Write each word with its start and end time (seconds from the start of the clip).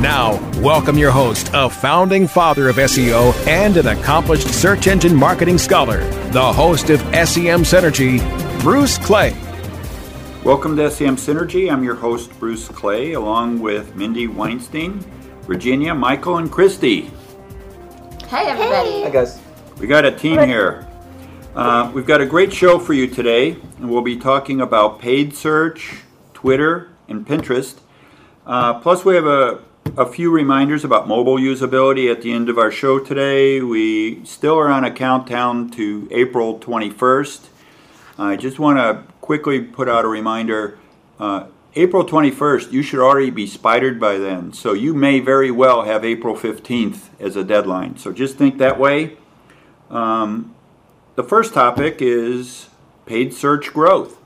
Now, 0.00 0.38
welcome 0.60 0.96
your 0.96 1.10
host, 1.10 1.50
a 1.52 1.68
founding 1.68 2.28
father 2.28 2.68
of 2.68 2.76
SEO 2.76 3.34
and 3.48 3.76
an 3.76 3.88
accomplished 3.88 4.46
search 4.46 4.86
engine 4.86 5.12
marketing 5.12 5.58
scholar, 5.58 6.08
the 6.30 6.52
host 6.52 6.88
of 6.90 7.00
SEM 7.00 7.64
Synergy, 7.64 8.20
Bruce 8.60 8.96
Clay. 8.96 9.36
Welcome 10.44 10.76
to 10.76 10.88
SEM 10.88 11.16
Synergy. 11.16 11.68
I'm 11.68 11.82
your 11.82 11.96
host, 11.96 12.30
Bruce 12.38 12.68
Clay, 12.68 13.14
along 13.14 13.58
with 13.58 13.96
Mindy 13.96 14.28
Weinstein, 14.28 15.00
Virginia, 15.48 15.96
Michael, 15.96 16.36
and 16.36 16.48
Christy. 16.48 17.10
Hey, 18.28 18.46
everybody. 18.46 19.02
Hi, 19.02 19.10
guys. 19.10 19.40
We 19.80 19.88
got 19.88 20.04
a 20.04 20.12
team 20.12 20.38
here. 20.38 20.86
Uh, 21.56 21.90
we've 21.92 22.06
got 22.06 22.20
a 22.20 22.26
great 22.26 22.52
show 22.52 22.78
for 22.78 22.92
you 22.92 23.08
today, 23.08 23.56
and 23.78 23.90
we'll 23.90 24.02
be 24.02 24.16
talking 24.16 24.60
about 24.60 25.00
paid 25.00 25.34
search, 25.34 26.02
Twitter, 26.34 26.90
and 27.08 27.26
Pinterest. 27.26 27.80
Uh, 28.46 28.78
plus, 28.78 29.04
we 29.04 29.16
have 29.16 29.26
a, 29.26 29.58
a 29.96 30.06
few 30.06 30.30
reminders 30.30 30.84
about 30.84 31.08
mobile 31.08 31.36
usability 31.36 32.10
at 32.10 32.22
the 32.22 32.32
end 32.32 32.48
of 32.48 32.58
our 32.58 32.70
show 32.70 32.98
today. 32.98 33.60
We 33.60 34.24
still 34.24 34.58
are 34.58 34.68
on 34.68 34.84
a 34.84 34.90
countdown 34.90 35.70
to 35.70 36.08
April 36.10 36.58
21st. 36.58 37.48
I 38.18 38.36
just 38.36 38.58
want 38.58 38.78
to 38.78 39.10
quickly 39.20 39.60
put 39.60 39.88
out 39.88 40.04
a 40.04 40.08
reminder. 40.08 40.78
Uh, 41.18 41.46
April 41.74 42.04
21st, 42.04 42.72
you 42.72 42.82
should 42.82 43.00
already 43.00 43.30
be 43.30 43.46
spidered 43.46 44.00
by 44.00 44.18
then. 44.18 44.52
So 44.52 44.72
you 44.72 44.94
may 44.94 45.20
very 45.20 45.50
well 45.50 45.82
have 45.82 46.04
April 46.04 46.34
15th 46.34 47.08
as 47.20 47.36
a 47.36 47.44
deadline. 47.44 47.96
So 47.96 48.12
just 48.12 48.36
think 48.36 48.58
that 48.58 48.78
way. 48.78 49.16
Um, 49.90 50.54
the 51.14 51.22
first 51.22 51.54
topic 51.54 51.98
is 52.00 52.68
paid 53.06 53.32
search 53.32 53.72
growth. 53.72 54.17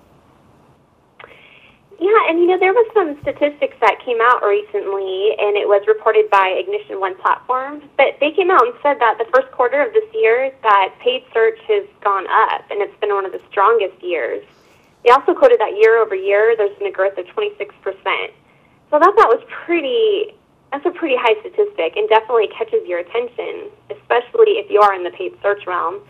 Yeah, 2.02 2.18
and 2.26 2.42
you 2.42 2.50
know, 2.50 2.58
there 2.58 2.74
was 2.74 2.90
some 2.90 3.14
statistics 3.22 3.78
that 3.78 4.02
came 4.02 4.18
out 4.18 4.42
recently, 4.42 5.38
and 5.38 5.54
it 5.54 5.70
was 5.70 5.86
reported 5.86 6.26
by 6.34 6.50
Ignition 6.58 6.98
One 6.98 7.14
platform. 7.14 7.78
But 7.94 8.18
they 8.18 8.34
came 8.34 8.50
out 8.50 8.66
and 8.66 8.74
said 8.82 8.98
that 8.98 9.22
the 9.22 9.30
first 9.30 9.54
quarter 9.54 9.78
of 9.78 9.94
this 9.94 10.10
year, 10.10 10.50
that 10.66 10.98
paid 10.98 11.22
search 11.30 11.62
has 11.70 11.86
gone 12.02 12.26
up, 12.26 12.66
and 12.74 12.82
it's 12.82 12.98
been 12.98 13.14
one 13.14 13.22
of 13.22 13.30
the 13.30 13.38
strongest 13.54 14.02
years. 14.02 14.42
They 15.06 15.14
also 15.14 15.30
quoted 15.30 15.62
that 15.62 15.78
year 15.78 16.02
over 16.02 16.18
year, 16.18 16.58
there's 16.58 16.74
been 16.74 16.90
a 16.90 16.90
growth 16.90 17.14
of 17.22 17.26
26%. 17.38 17.70
So 17.70 17.94
I 17.94 18.98
thought 18.98 19.14
that 19.14 19.30
was 19.30 19.46
pretty, 19.46 20.34
that's 20.74 20.82
a 20.82 20.90
pretty 20.90 21.14
high 21.14 21.38
statistic, 21.38 21.94
and 21.94 22.10
definitely 22.10 22.50
catches 22.50 22.82
your 22.82 22.98
attention, 22.98 23.70
especially 23.94 24.58
if 24.58 24.66
you 24.74 24.82
are 24.82 24.90
in 24.90 25.06
the 25.06 25.14
paid 25.14 25.38
search 25.38 25.70
realm. 25.70 26.02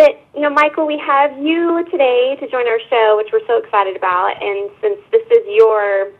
You 0.00 0.40
know, 0.40 0.48
Michael, 0.48 0.86
we 0.86 0.96
have 0.96 1.36
you 1.38 1.84
today 1.90 2.34
to 2.40 2.48
join 2.48 2.66
our 2.66 2.80
show, 2.88 3.18
which 3.18 3.28
we're 3.30 3.46
so 3.46 3.58
excited 3.58 3.96
about. 3.96 4.42
And 4.42 4.70
since 4.80 4.98
this 5.10 5.26
is 5.30 5.44
your 5.46 6.12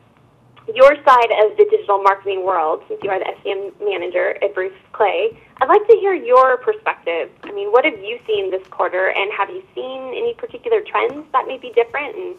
your 0.75 0.95
side 1.03 1.31
of 1.43 1.57
the 1.57 1.67
digital 1.71 2.03
marketing 2.03 2.45
world, 2.45 2.83
since 2.89 3.01
you 3.03 3.09
are 3.09 3.19
the 3.19 3.33
SEM 3.43 3.73
manager 3.83 4.37
at 4.45 4.55
Bruce 4.55 4.77
Clay, 4.93 5.31
I'd 5.63 5.69
like 5.71 5.87
to 5.89 5.97
hear 5.97 6.13
your 6.13 6.59
perspective. 6.59 7.31
I 7.45 7.53
mean, 7.53 7.73
what 7.73 7.87
have 7.87 7.99
you 7.99 8.19
seen 8.27 8.51
this 8.51 8.67
quarter, 8.69 9.09
and 9.17 9.33
have 9.33 9.49
you 9.49 9.63
seen 9.75 10.13
any 10.15 10.35
particular 10.35 10.83
trends 10.83 11.25
that 11.33 11.47
may 11.47 11.57
be 11.57 11.73
different? 11.73 12.15
And 12.15 12.37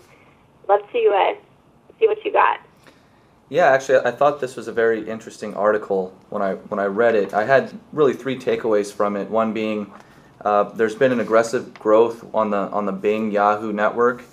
love 0.70 0.82
to 0.92 1.00
uh, 1.10 1.34
see 2.00 2.08
what 2.08 2.24
you 2.24 2.32
got. 2.32 2.60
Yeah, 3.50 3.66
actually, 3.66 4.06
I 4.06 4.12
thought 4.12 4.42
this 4.42 4.56
was 4.56 4.68
a 4.68 4.72
very 4.72 5.10
interesting 5.10 5.56
article 5.56 6.16
when 6.30 6.44
I 6.44 6.54
when 6.54 6.80
I 6.80 6.86
read 6.86 7.16
it. 7.16 7.34
I 7.34 7.46
had 7.46 7.74
really 7.92 8.14
three 8.14 8.38
takeaways 8.38 8.94
from 8.94 9.16
it. 9.16 9.28
One 9.28 9.54
being 9.54 9.92
uh, 10.44 10.64
there's 10.64 10.96
been 10.96 11.12
an 11.12 11.20
aggressive 11.20 11.74
growth 11.76 12.26
on 12.34 12.50
the 12.50 12.58
on 12.58 12.86
the 12.86 12.92
Bing 12.92 13.32
Yahoo 13.32 13.72
network, 13.72 14.24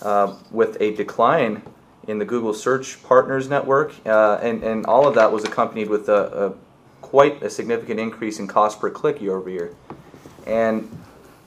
uh, 0.00 0.34
with 0.50 0.80
a 0.80 0.94
decline 0.94 1.62
in 2.08 2.18
the 2.18 2.24
Google 2.24 2.54
Search 2.54 3.02
Partners 3.02 3.48
network, 3.48 3.92
uh, 4.06 4.38
and 4.42 4.62
and 4.62 4.86
all 4.86 5.06
of 5.06 5.14
that 5.14 5.30
was 5.30 5.44
accompanied 5.44 5.88
with 5.88 6.08
a, 6.08 6.46
a, 6.46 6.54
quite 7.02 7.42
a 7.42 7.50
significant 7.50 8.00
increase 8.00 8.38
in 8.38 8.46
cost 8.46 8.80
per 8.80 8.90
click 8.90 9.20
year 9.20 9.36
over 9.36 9.50
year, 9.50 9.74
and 10.46 10.88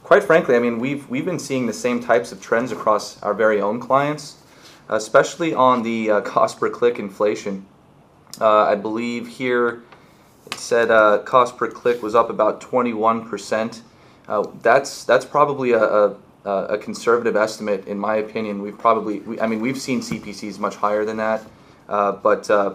quite 0.04 0.24
frankly, 0.24 0.56
I 0.56 0.60
mean 0.60 0.78
we've 0.80 1.10
we've 1.10 1.26
been 1.26 1.40
seeing 1.40 1.66
the 1.66 1.74
same 1.74 2.00
types 2.00 2.32
of 2.32 2.40
trends 2.40 2.72
across 2.72 3.22
our 3.24 3.34
very 3.34 3.60
own 3.60 3.80
clients, 3.80 4.38
especially 4.88 5.54
on 5.54 5.82
the 5.82 6.12
uh, 6.12 6.22
cost 6.22 6.60
per 6.60 6.70
click 6.70 7.00
inflation. 7.00 7.66
Uh, 8.40 8.66
I 8.66 8.76
believe 8.76 9.28
here 9.28 9.82
it 10.46 10.54
said 10.60 10.90
cost 11.26 11.58
per 11.58 11.70
click 11.72 12.04
was 12.04 12.14
up 12.14 12.30
about 12.30 12.62
21 12.62 13.28
percent. 13.28 13.82
Uh, 14.28 14.47
that's 14.62 15.03
that's 15.03 15.25
probably 15.25 15.74
a, 15.74 15.84
a, 15.84 16.16
a, 16.46 16.78
conservative 16.78 17.36
estimate, 17.36 17.86
in 17.88 18.00
my 18.00 18.16
opinion. 18.16 18.62
We've 18.62 18.78
probably, 18.78 19.19
we, 19.19 19.40
I 19.40 19.46
mean, 19.46 19.59
we've 19.59 19.80
seen 19.80 20.02
CPCs 20.02 20.58
much 20.58 20.75
higher 20.75 21.06
than 21.06 21.18
that, 21.18 21.44
uh, 21.88 22.13
but 22.13 22.50
uh, 22.50 22.74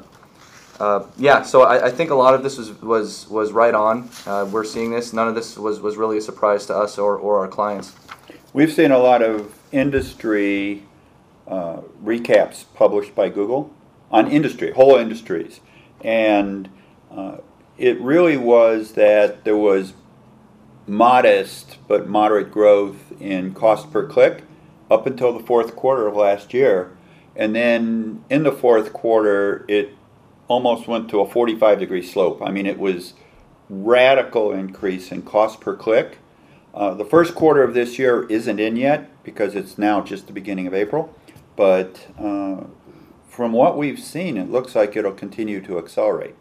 uh, 0.79 1.07
yeah. 1.17 1.43
So 1.43 1.63
I, 1.63 1.87
I, 1.87 1.91
think 1.91 2.11
a 2.11 2.15
lot 2.15 2.35
of 2.35 2.45
this 2.45 2.57
was 2.57 2.81
was 2.81 3.29
was 3.29 3.51
right 3.51 3.75
on. 3.75 4.09
Uh, 4.27 4.49
we're 4.51 4.65
seeing 4.65 4.93
this. 4.93 5.13
None 5.13 5.27
of 5.27 5.35
this 5.35 5.59
was 5.59 5.81
was 5.81 5.97
really 5.97 6.19
a 6.19 6.21
surprise 6.21 6.67
to 6.67 6.77
us 6.77 6.99
or, 6.99 7.17
or 7.17 7.41
our 7.41 7.49
clients. 7.49 7.95
We've 8.53 8.73
seen 8.73 8.93
a 8.93 8.99
lot 8.99 9.23
of 9.23 9.53
industry 9.73 10.85
uh, 11.49 11.81
recaps 12.03 12.65
published 12.75 13.17
by 13.17 13.29
Google 13.29 13.73
on 14.13 14.31
industry, 14.31 14.71
whole 14.73 14.97
industries, 14.97 15.61
and 16.01 16.69
it 17.81 17.99
really 18.01 18.37
was 18.37 18.93
that 18.93 19.45
there 19.45 19.57
was 19.57 19.95
modest 20.91 21.79
but 21.87 22.09
moderate 22.09 22.51
growth 22.51 23.13
in 23.21 23.55
cost 23.55 23.93
per 23.93 24.05
click 24.07 24.43
up 24.91 25.07
until 25.07 25.33
the 25.33 25.45
fourth 25.45 25.77
quarter 25.77 26.09
of 26.09 26.17
last 26.17 26.53
year. 26.53 26.91
And 27.37 27.55
then 27.55 28.25
in 28.29 28.43
the 28.43 28.51
fourth 28.51 28.93
quarter, 28.93 29.65
it 29.69 29.95
almost 30.49 30.89
went 30.89 31.09
to 31.11 31.21
a 31.21 31.31
45 31.31 31.79
degree 31.79 32.03
slope. 32.03 32.43
I 32.45 32.51
mean, 32.51 32.67
it 32.67 32.79
was 32.79 33.15
radical 33.69 34.53
increase 34.53 35.13
in 35.13 35.23
cost 35.23 35.61
per 35.61 35.77
click. 35.77 36.19
Uh, 36.75 36.95
the 36.95 37.05
first 37.05 37.37
quarter 37.37 37.63
of 37.63 37.73
this 37.73 37.97
year 37.97 38.27
isn't 38.27 38.59
in 38.59 38.75
yet 38.75 39.09
because 39.23 39.55
it's 39.55 39.79
now 39.79 40.01
just 40.01 40.27
the 40.27 40.33
beginning 40.33 40.67
of 40.67 40.75
April. 40.75 41.15
But 41.55 42.09
uh, 42.19 42.65
from 43.29 43.53
what 43.53 43.79
we've 43.79 44.01
seen, 44.01 44.37
it 44.37 44.51
looks 44.51 44.75
like 44.75 44.97
it'll 44.97 45.13
continue 45.13 45.61
to 45.63 45.79
accelerate. 45.79 46.35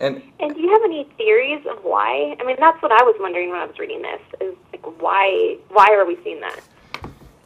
And, 0.00 0.22
and 0.40 0.54
do 0.54 0.60
you 0.60 0.70
have 0.70 0.82
any 0.84 1.04
theories 1.16 1.64
of 1.70 1.84
why? 1.84 2.36
I 2.40 2.44
mean, 2.44 2.56
that's 2.58 2.80
what 2.82 2.90
I 2.90 3.02
was 3.04 3.16
wondering 3.20 3.50
when 3.50 3.58
I 3.58 3.66
was 3.66 3.78
reading 3.78 4.02
this. 4.02 4.20
Is 4.40 4.56
like 4.72 5.00
why 5.00 5.56
why 5.68 5.88
are 5.92 6.04
we 6.04 6.18
seeing 6.24 6.40
that? 6.40 6.60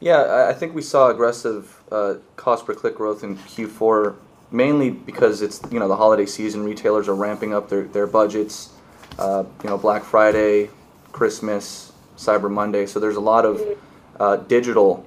Yeah, 0.00 0.46
I 0.48 0.54
think 0.54 0.74
we 0.74 0.82
saw 0.82 1.10
aggressive 1.10 1.82
uh, 1.90 2.14
cost 2.36 2.64
per 2.64 2.74
click 2.74 2.94
growth 2.94 3.24
in 3.24 3.36
Q4, 3.36 4.16
mainly 4.50 4.90
because 4.90 5.42
it's 5.42 5.60
you 5.70 5.78
know 5.78 5.88
the 5.88 5.96
holiday 5.96 6.26
season. 6.26 6.64
Retailers 6.64 7.08
are 7.08 7.14
ramping 7.14 7.52
up 7.52 7.68
their 7.68 7.84
their 7.84 8.06
budgets. 8.06 8.70
Uh, 9.18 9.44
you 9.64 9.68
know, 9.68 9.76
Black 9.76 10.04
Friday, 10.04 10.70
Christmas, 11.10 11.92
Cyber 12.16 12.50
Monday. 12.50 12.86
So 12.86 13.00
there's 13.00 13.16
a 13.16 13.20
lot 13.20 13.44
of 13.44 13.56
mm-hmm. 13.56 14.22
uh, 14.22 14.36
digital 14.36 15.04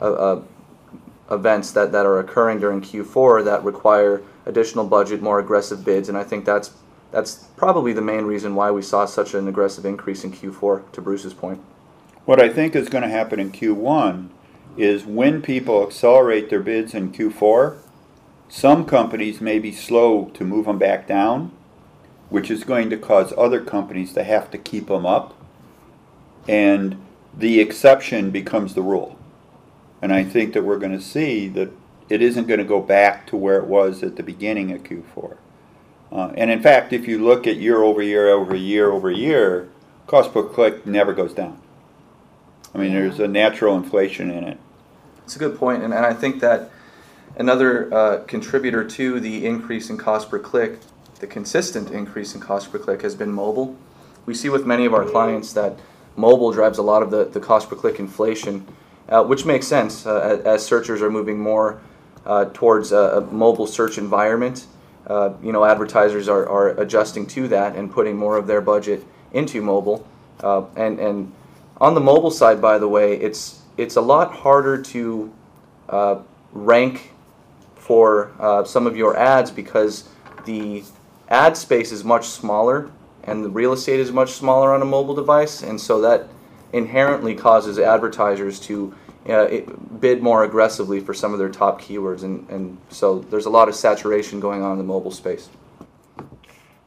uh, 0.00 0.12
uh, 0.12 0.42
events 1.30 1.72
that, 1.72 1.92
that 1.92 2.04
are 2.04 2.18
occurring 2.18 2.60
during 2.60 2.82
Q4 2.82 3.44
that 3.44 3.64
require 3.64 4.22
additional 4.44 4.84
budget, 4.84 5.22
more 5.22 5.38
aggressive 5.38 5.84
bids, 5.84 6.10
and 6.10 6.18
I 6.18 6.24
think 6.24 6.44
that's 6.44 6.72
that's 7.14 7.44
probably 7.56 7.92
the 7.92 8.02
main 8.02 8.24
reason 8.24 8.56
why 8.56 8.72
we 8.72 8.82
saw 8.82 9.04
such 9.04 9.34
an 9.34 9.46
aggressive 9.46 9.84
increase 9.84 10.24
in 10.24 10.32
Q4, 10.32 10.90
to 10.90 11.00
Bruce's 11.00 11.32
point. 11.32 11.62
What 12.24 12.42
I 12.42 12.48
think 12.48 12.74
is 12.74 12.88
going 12.88 13.02
to 13.02 13.08
happen 13.08 13.38
in 13.38 13.52
Q1 13.52 14.30
is 14.76 15.04
when 15.04 15.40
people 15.40 15.86
accelerate 15.86 16.50
their 16.50 16.60
bids 16.60 16.92
in 16.92 17.12
Q4, 17.12 17.78
some 18.48 18.84
companies 18.84 19.40
may 19.40 19.60
be 19.60 19.70
slow 19.70 20.24
to 20.34 20.44
move 20.44 20.66
them 20.66 20.78
back 20.78 21.06
down, 21.06 21.52
which 22.30 22.50
is 22.50 22.64
going 22.64 22.90
to 22.90 22.96
cause 22.96 23.32
other 23.38 23.62
companies 23.62 24.12
to 24.14 24.24
have 24.24 24.50
to 24.50 24.58
keep 24.58 24.88
them 24.88 25.06
up. 25.06 25.34
And 26.48 27.00
the 27.32 27.60
exception 27.60 28.32
becomes 28.32 28.74
the 28.74 28.82
rule. 28.82 29.16
And 30.02 30.12
I 30.12 30.24
think 30.24 30.52
that 30.54 30.64
we're 30.64 30.80
going 30.80 30.98
to 30.98 31.00
see 31.00 31.46
that 31.50 31.70
it 32.08 32.20
isn't 32.20 32.48
going 32.48 32.58
to 32.58 32.64
go 32.64 32.80
back 32.80 33.28
to 33.28 33.36
where 33.36 33.58
it 33.58 33.66
was 33.66 34.02
at 34.02 34.16
the 34.16 34.24
beginning 34.24 34.72
of 34.72 34.82
Q4. 34.82 35.36
Uh, 36.14 36.32
and 36.36 36.50
in 36.50 36.62
fact, 36.62 36.92
if 36.92 37.08
you 37.08 37.18
look 37.18 37.46
at 37.46 37.56
year 37.56 37.82
over 37.82 38.00
year 38.00 38.28
over 38.28 38.54
year 38.54 38.90
over 38.92 39.10
year, 39.10 39.68
cost 40.06 40.32
per 40.32 40.44
click 40.44 40.86
never 40.86 41.12
goes 41.12 41.34
down. 41.34 41.60
I 42.72 42.78
mean, 42.78 42.92
there's 42.92 43.18
a 43.18 43.28
natural 43.28 43.76
inflation 43.76 44.30
in 44.30 44.44
it. 44.44 44.58
It's 45.24 45.36
a 45.36 45.38
good 45.38 45.58
point, 45.58 45.82
and, 45.82 45.92
and 45.92 46.06
I 46.06 46.12
think 46.12 46.40
that 46.40 46.70
another 47.36 47.92
uh, 47.92 48.24
contributor 48.24 48.84
to 48.84 49.20
the 49.20 49.44
increase 49.44 49.90
in 49.90 49.96
cost 49.96 50.30
per 50.30 50.38
click, 50.38 50.78
the 51.18 51.26
consistent 51.26 51.90
increase 51.90 52.34
in 52.34 52.40
cost 52.40 52.70
per 52.70 52.78
click, 52.78 53.02
has 53.02 53.14
been 53.14 53.32
mobile. 53.32 53.76
We 54.26 54.34
see 54.34 54.48
with 54.48 54.66
many 54.66 54.84
of 54.84 54.94
our 54.94 55.04
clients 55.04 55.52
that 55.54 55.78
mobile 56.16 56.52
drives 56.52 56.78
a 56.78 56.82
lot 56.82 57.02
of 57.02 57.10
the, 57.10 57.24
the 57.24 57.40
cost 57.40 57.68
per 57.68 57.76
click 57.76 57.98
inflation, 57.98 58.66
uh, 59.08 59.24
which 59.24 59.44
makes 59.44 59.66
sense 59.66 60.06
uh, 60.06 60.42
as 60.44 60.64
searchers 60.64 61.02
are 61.02 61.10
moving 61.10 61.38
more 61.38 61.80
uh, 62.24 62.46
towards 62.54 62.92
a, 62.92 62.96
a, 62.96 63.20
mobile 63.20 63.66
search 63.66 63.98
environment. 63.98 64.66
Uh, 65.06 65.34
you 65.42 65.52
know, 65.52 65.64
advertisers 65.64 66.28
are, 66.28 66.48
are 66.48 66.68
adjusting 66.80 67.26
to 67.26 67.48
that 67.48 67.76
and 67.76 67.92
putting 67.92 68.16
more 68.16 68.36
of 68.36 68.46
their 68.46 68.60
budget 68.60 69.04
into 69.32 69.60
mobile. 69.60 70.06
Uh, 70.40 70.64
and, 70.76 70.98
and 70.98 71.32
on 71.80 71.94
the 71.94 72.00
mobile 72.00 72.30
side, 72.30 72.60
by 72.60 72.78
the 72.78 72.88
way, 72.88 73.14
it's, 73.14 73.62
it's 73.76 73.96
a 73.96 74.00
lot 74.00 74.32
harder 74.32 74.80
to 74.80 75.32
uh, 75.88 76.20
rank 76.52 77.10
for 77.76 78.32
some 78.66 78.86
of 78.86 78.96
your 78.96 79.14
ads 79.16 79.50
because 79.50 80.08
the 80.46 80.82
ad 81.28 81.56
space 81.56 81.92
is 81.92 82.02
much 82.02 82.26
smaller 82.26 82.90
and 83.26 83.44
the 83.44 83.48
real 83.48 83.72
estate 83.72 84.00
is 84.00 84.12
much 84.12 84.32
smaller 84.32 84.72
on 84.72 84.82
a 84.82 84.84
mobile 84.84 85.14
device, 85.14 85.62
and 85.62 85.80
so 85.80 86.00
that 86.00 86.28
inherently 86.72 87.34
causes 87.34 87.78
advertisers 87.78 88.60
to 88.60 88.94
uh, 89.28 89.48
bid 90.00 90.22
more 90.22 90.44
aggressively 90.44 91.00
for 91.00 91.14
some 91.14 91.32
of 91.32 91.38
their 91.38 91.48
top 91.48 91.80
keywords, 91.80 92.22
and, 92.22 92.48
and 92.50 92.78
so 92.90 93.20
there's 93.20 93.46
a 93.46 93.50
lot 93.50 93.68
of 93.68 93.74
saturation 93.74 94.40
going 94.40 94.62
on 94.62 94.72
in 94.72 94.78
the 94.78 94.84
mobile 94.84 95.10
space. 95.10 95.48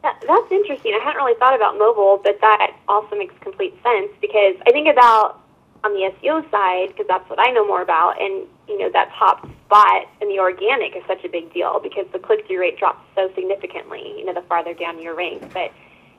That, 0.04 0.24
that's 0.28 0.52
interesting. 0.52 0.94
I 0.94 1.04
hadn't 1.04 1.18
really 1.18 1.38
thought 1.40 1.56
about 1.56 1.78
mobile, 1.78 2.22
but 2.24 2.40
that 2.42 2.78
also 2.88 3.16
makes 3.16 3.34
complete 3.42 3.74
sense 3.82 4.12
because 4.22 4.56
I 4.68 4.72
think 4.72 4.88
about 4.88 5.42
on 5.84 5.94
the 5.94 6.12
SEO 6.22 6.50
side 6.52 6.90
because 6.90 7.08
that's 7.08 7.28
what 7.30 7.40
I 7.40 7.52
know 7.52 7.66
more 7.66 7.82
about, 7.82 8.22
and 8.22 8.48
you 8.68 8.78
know 8.78 8.90
that 8.92 9.12
top 9.18 9.48
spot 9.66 10.08
in 10.22 10.30
the 10.30 10.40
organic 10.40 10.96
is 10.96 11.04
such 11.08 11.24
a 11.26 11.30
big 11.30 11.52
deal 11.54 11.80
because 11.82 12.06
the 12.14 12.20
click 12.20 12.46
through 12.48 12.60
rate 12.60 12.78
drops 12.78 13.02
so 13.16 13.32
significantly. 13.36 14.16
You 14.18 14.26
know, 14.26 14.34
the 14.34 14.44
farther 14.44 14.74
down 14.74 15.02
your 15.02 15.16
rank, 15.16 15.42
but 15.54 15.72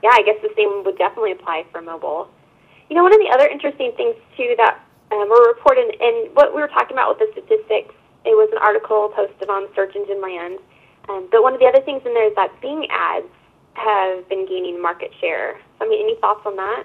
yeah, 0.03 0.11
I 0.13 0.23
guess 0.23 0.37
the 0.43 0.51
same 0.57 0.85
would 0.85 0.99
definitely 0.99 1.33
apply 1.33 1.65
for 1.71 1.81
mobile. 1.81 2.29
You 2.91 2.97
know, 2.97 3.03
one 3.03 3.13
of 3.13 3.21
the 3.21 3.31
other 3.33 3.47
interesting 3.47 3.93
things 3.97 4.17
too 4.37 4.55
that 4.57 4.81
um, 5.13 5.29
were 5.29 5.49
reported, 5.49 5.95
and 6.01 6.35
what 6.35 6.55
we 6.55 6.61
were 6.61 6.69
talking 6.69 6.93
about 6.93 7.19
with 7.19 7.35
the 7.35 7.41
statistics, 7.41 7.95
it 8.25 8.37
was 8.37 8.49
an 8.53 8.59
article 8.59 9.09
posted 9.15 9.49
on 9.49 9.69
Search 9.75 9.97
Engine 9.97 10.21
Land. 10.21 10.59
Um, 11.09 11.29
but 11.31 11.43
one 11.43 11.55
of 11.55 11.61
the 11.61 11.67
other 11.67 11.81
things 11.81 12.03
in 12.05 12.13
there 12.13 12.29
is 12.29 12.35
that 12.37 12.61
Bing 12.61 12.87
ads 12.91 13.27
have 13.75 14.29
been 14.29 14.47
gaining 14.47 14.81
market 14.81 15.11
share. 15.21 15.59
So, 15.79 15.87
I 15.87 15.89
mean, 15.89 16.03
any 16.03 16.17
thoughts 16.21 16.45
on 16.45 16.57
that? 16.57 16.85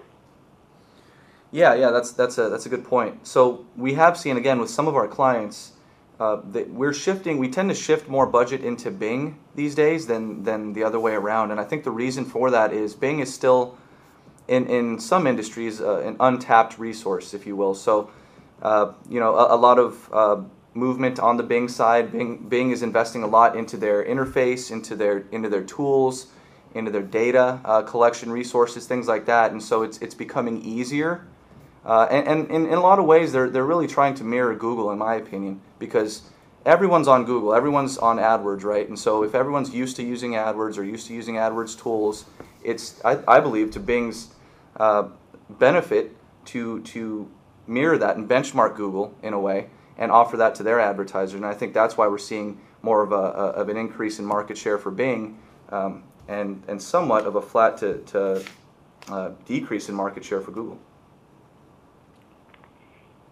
Yeah, 1.52 1.76
yeah, 1.76 1.92
that's 1.92 2.12
that's 2.12 2.38
a 2.40 2.50
that's 2.50 2.66
a 2.66 2.70
good 2.70 2.84
point. 2.84 3.28
So 3.28 3.66
we 3.78 3.94
have 3.94 4.18
seen 4.18 4.38
again 4.38 4.60
with 4.60 4.72
some 4.72 4.88
of 4.88 4.96
our 4.96 5.08
clients 5.08 5.74
uh, 6.20 6.38
that 6.52 6.70
we're 6.72 6.94
shifting. 6.94 7.38
We 7.38 7.48
tend 7.50 7.70
to 7.70 7.76
shift 7.76 8.08
more 8.08 8.26
budget 8.26 8.64
into 8.64 8.90
Bing 8.90 9.38
these 9.54 9.76
days 9.76 10.08
than 10.08 10.44
than 10.44 10.74
the 10.74 10.84
other 10.84 11.00
way 11.00 11.14
around, 11.14 11.52
and 11.52 11.60
I 11.60 11.64
think 11.64 11.84
the 11.84 11.92
reason 11.92 12.26
for 12.26 12.50
that 12.50 12.74
is 12.74 12.96
Bing 12.96 13.20
is 13.20 13.32
still 13.32 13.78
in 14.48 14.68
in 14.68 15.00
some 15.00 15.28
industries 15.28 15.82
uh, 15.82 16.00
an 16.00 16.16
untapped 16.20 16.78
resource, 16.80 17.34
if 17.34 17.46
you 17.46 17.56
will. 17.56 17.74
So 17.74 18.12
uh, 18.62 18.94
you 19.10 19.20
know 19.20 19.36
a, 19.36 19.56
a 19.56 19.58
lot 19.58 19.80
of 19.80 20.10
uh, 20.14 20.42
movement 20.74 21.20
on 21.20 21.38
the 21.38 21.44
Bing 21.44 21.68
side. 21.68 22.12
Bing 22.12 22.38
Bing 22.50 22.72
is 22.72 22.84
investing 22.84 23.24
a 23.24 23.28
lot 23.28 23.56
into 23.56 23.78
their 23.78 24.04
interface, 24.04 24.72
into 24.72 24.96
their 24.96 25.26
into 25.32 25.50
their 25.50 25.64
tools, 25.64 26.28
into 26.74 26.92
their 26.92 27.04
data 27.04 27.62
uh, 27.66 27.82
collection 27.84 28.32
resources, 28.32 28.88
things 28.88 29.08
like 29.08 29.26
that, 29.26 29.52
and 29.52 29.62
so 29.62 29.84
it's 29.84 29.98
it's 30.00 30.16
becoming 30.16 30.62
easier 30.62 31.26
uh, 31.86 32.08
and, 32.10 32.28
and, 32.28 32.50
in, 32.50 32.66
in 32.68 32.74
a 32.74 32.80
lot 32.80 33.00
of 33.00 33.06
ways, 33.06 33.34
they're, 33.34 33.50
they're 33.50 33.66
really 33.66 33.88
trying 33.88 34.16
to 34.16 34.24
mirror 34.24 34.56
Google, 34.56 34.92
in 34.92 34.98
my 34.98 35.16
opinion, 35.16 35.62
because 35.80 36.22
everyone's 36.66 37.10
on 37.10 37.26
Google, 37.26 37.54
everyone's 37.54 37.98
on 37.98 38.18
AdWords, 38.18 38.64
right? 38.64 38.88
And 38.88 38.98
so 38.98 39.24
if 39.24 39.36
everyone's 39.36 39.74
used 39.74 39.98
to 39.98 40.04
using 40.04 40.32
AdWords 40.32 40.78
or 40.78 40.84
used 40.84 41.08
to 41.08 41.14
using 41.14 41.36
AdWords 41.36 41.82
tools, 41.82 42.26
it's, 42.64 43.04
I, 43.04 43.20
I 43.28 43.40
believe, 43.42 43.72
to 43.72 43.82
Bing's 43.82 44.33
uh, 44.78 45.08
benefit 45.50 46.16
to, 46.46 46.82
to 46.82 47.30
mirror 47.68 47.98
that 47.98 48.18
and 48.18 48.30
benchmark 48.30 48.76
Google 48.76 49.16
in 49.22 49.34
a 49.34 49.40
way 49.40 49.70
and 49.98 50.12
offer 50.12 50.38
that 50.38 50.56
to 50.56 50.64
their 50.64 50.80
advertisers. 50.80 51.36
And 51.36 51.46
I 51.46 51.54
think 51.54 51.74
that's 51.74 51.98
why 51.98 52.08
we're 52.08 52.18
seeing 52.18 52.60
more 52.82 53.04
of, 53.04 53.12
a, 53.12 53.16
a 53.16 53.48
of 53.62 53.70
an 53.70 53.78
increase 53.78 54.20
in 54.20 54.26
market 54.26 54.58
share 54.58 54.78
for 54.78 54.92
Bing 54.92 55.38
um, 55.70 56.04
and, 56.28 56.64
and 56.68 56.82
somewhat 56.82 57.26
of 57.26 57.36
a 57.36 57.42
flat 57.42 57.78
to, 57.78 58.00
to 58.00 58.44
uh, 59.10 59.32
decrease 59.46 59.90
in 59.90 59.96
market 59.96 60.24
share 60.26 60.42
for 60.42 60.52
Google. 60.52 60.80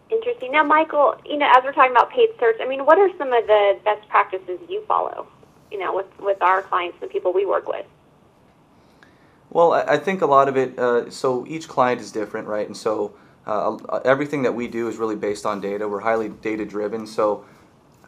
Interesting. 0.09 0.51
Now, 0.51 0.63
Michael, 0.63 1.15
you 1.25 1.37
know, 1.37 1.49
as 1.55 1.63
we're 1.63 1.71
talking 1.71 1.91
about 1.91 2.11
paid 2.11 2.29
search, 2.39 2.57
I 2.61 2.67
mean, 2.67 2.85
what 2.85 2.99
are 2.99 3.09
some 3.17 3.31
of 3.31 3.47
the 3.47 3.79
best 3.85 4.07
practices 4.09 4.59
you 4.67 4.83
follow, 4.85 5.25
you 5.71 5.79
know, 5.79 5.95
with, 5.95 6.07
with 6.19 6.41
our 6.41 6.61
clients 6.61 6.97
and 7.01 7.09
people 7.09 7.31
we 7.31 7.45
work 7.45 7.67
with? 7.67 7.85
Well, 9.53 9.73
I 9.73 9.97
think 9.97 10.21
a 10.21 10.25
lot 10.25 10.47
of 10.47 10.55
it, 10.55 10.79
uh, 10.79 11.11
so 11.11 11.45
each 11.45 11.67
client 11.67 11.99
is 11.99 12.13
different, 12.13 12.47
right? 12.47 12.65
And 12.65 12.75
so 12.75 13.13
uh, 13.45 13.75
everything 14.05 14.43
that 14.43 14.55
we 14.55 14.69
do 14.69 14.87
is 14.87 14.95
really 14.95 15.17
based 15.17 15.45
on 15.45 15.59
data. 15.59 15.89
We're 15.89 15.99
highly 15.99 16.29
data 16.29 16.63
driven. 16.63 17.05
So 17.05 17.43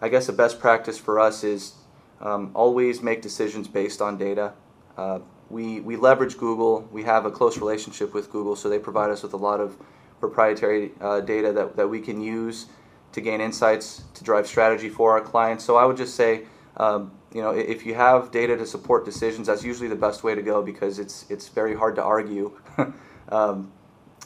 I 0.01 0.07
guess 0.07 0.25
the 0.27 0.33
best 0.33 0.61
practice 0.61 0.97
for 0.97 1.19
us 1.19 1.43
is 1.43 1.73
um, 2.21 2.51
always 2.53 3.01
make 3.01 3.21
decisions 3.21 3.67
based 3.67 4.01
on 4.01 4.17
data. 4.17 4.53
Uh, 4.95 5.19
we, 5.49 5.81
we 5.81 5.97
leverage 5.97 6.37
Google. 6.37 6.87
We 6.93 7.03
have 7.03 7.25
a 7.25 7.31
close 7.31 7.57
relationship 7.57 8.13
with 8.13 8.31
Google, 8.31 8.55
so 8.55 8.69
they 8.69 8.79
provide 8.79 9.09
us 9.09 9.21
with 9.21 9.33
a 9.33 9.37
lot 9.37 9.59
of 9.59 9.75
proprietary 10.21 10.93
uh, 11.01 11.19
data 11.19 11.51
that, 11.51 11.75
that 11.75 11.89
we 11.89 11.99
can 11.99 12.21
use 12.21 12.67
to 13.11 13.19
gain 13.19 13.41
insights 13.41 14.03
to 14.13 14.23
drive 14.23 14.47
strategy 14.47 14.87
for 14.87 15.11
our 15.11 15.21
clients. 15.21 15.65
So 15.65 15.75
I 15.75 15.83
would 15.83 15.97
just 15.97 16.15
say, 16.15 16.43
um, 16.77 17.11
you 17.33 17.41
know, 17.41 17.51
if 17.51 17.85
you 17.85 17.95
have 17.95 18.31
data 18.31 18.55
to 18.57 18.65
support 18.65 19.05
decisions, 19.05 19.47
that's 19.47 19.63
usually 19.63 19.89
the 19.89 19.95
best 19.95 20.23
way 20.23 20.35
to 20.35 20.41
go 20.41 20.61
because 20.61 20.99
it's 20.99 21.25
it's 21.29 21.47
very 21.47 21.75
hard 21.75 21.95
to 21.95 22.03
argue 22.03 22.51
um, 23.29 23.71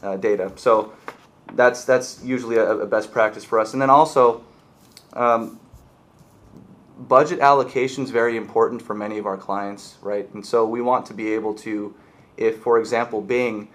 uh, 0.04 0.18
data. 0.18 0.52
So 0.56 0.94
that's 1.54 1.86
that's 1.86 2.24
usually 2.24 2.58
a, 2.58 2.70
a, 2.70 2.86
best 2.86 3.12
practice 3.12 3.44
for 3.46 3.60
us. 3.60 3.74
And 3.74 3.82
then 3.82 3.90
also, 3.90 4.44
um, 5.14 5.60
budget 6.98 7.40
allocation 7.40 8.04
is 8.04 8.12
very 8.12 8.38
important 8.38 8.82
for 8.82 8.94
many 8.94 9.18
of 9.18 9.26
our 9.26 9.38
clients, 9.38 9.98
right? 10.02 10.32
And 10.34 10.46
so 10.46 10.66
we 10.66 10.82
want 10.82 11.06
to 11.08 11.14
be 11.14 11.34
able 11.34 11.54
to, 11.56 11.96
if 12.36 12.60
for 12.60 12.80
example, 12.80 13.22
Bing 13.22 13.70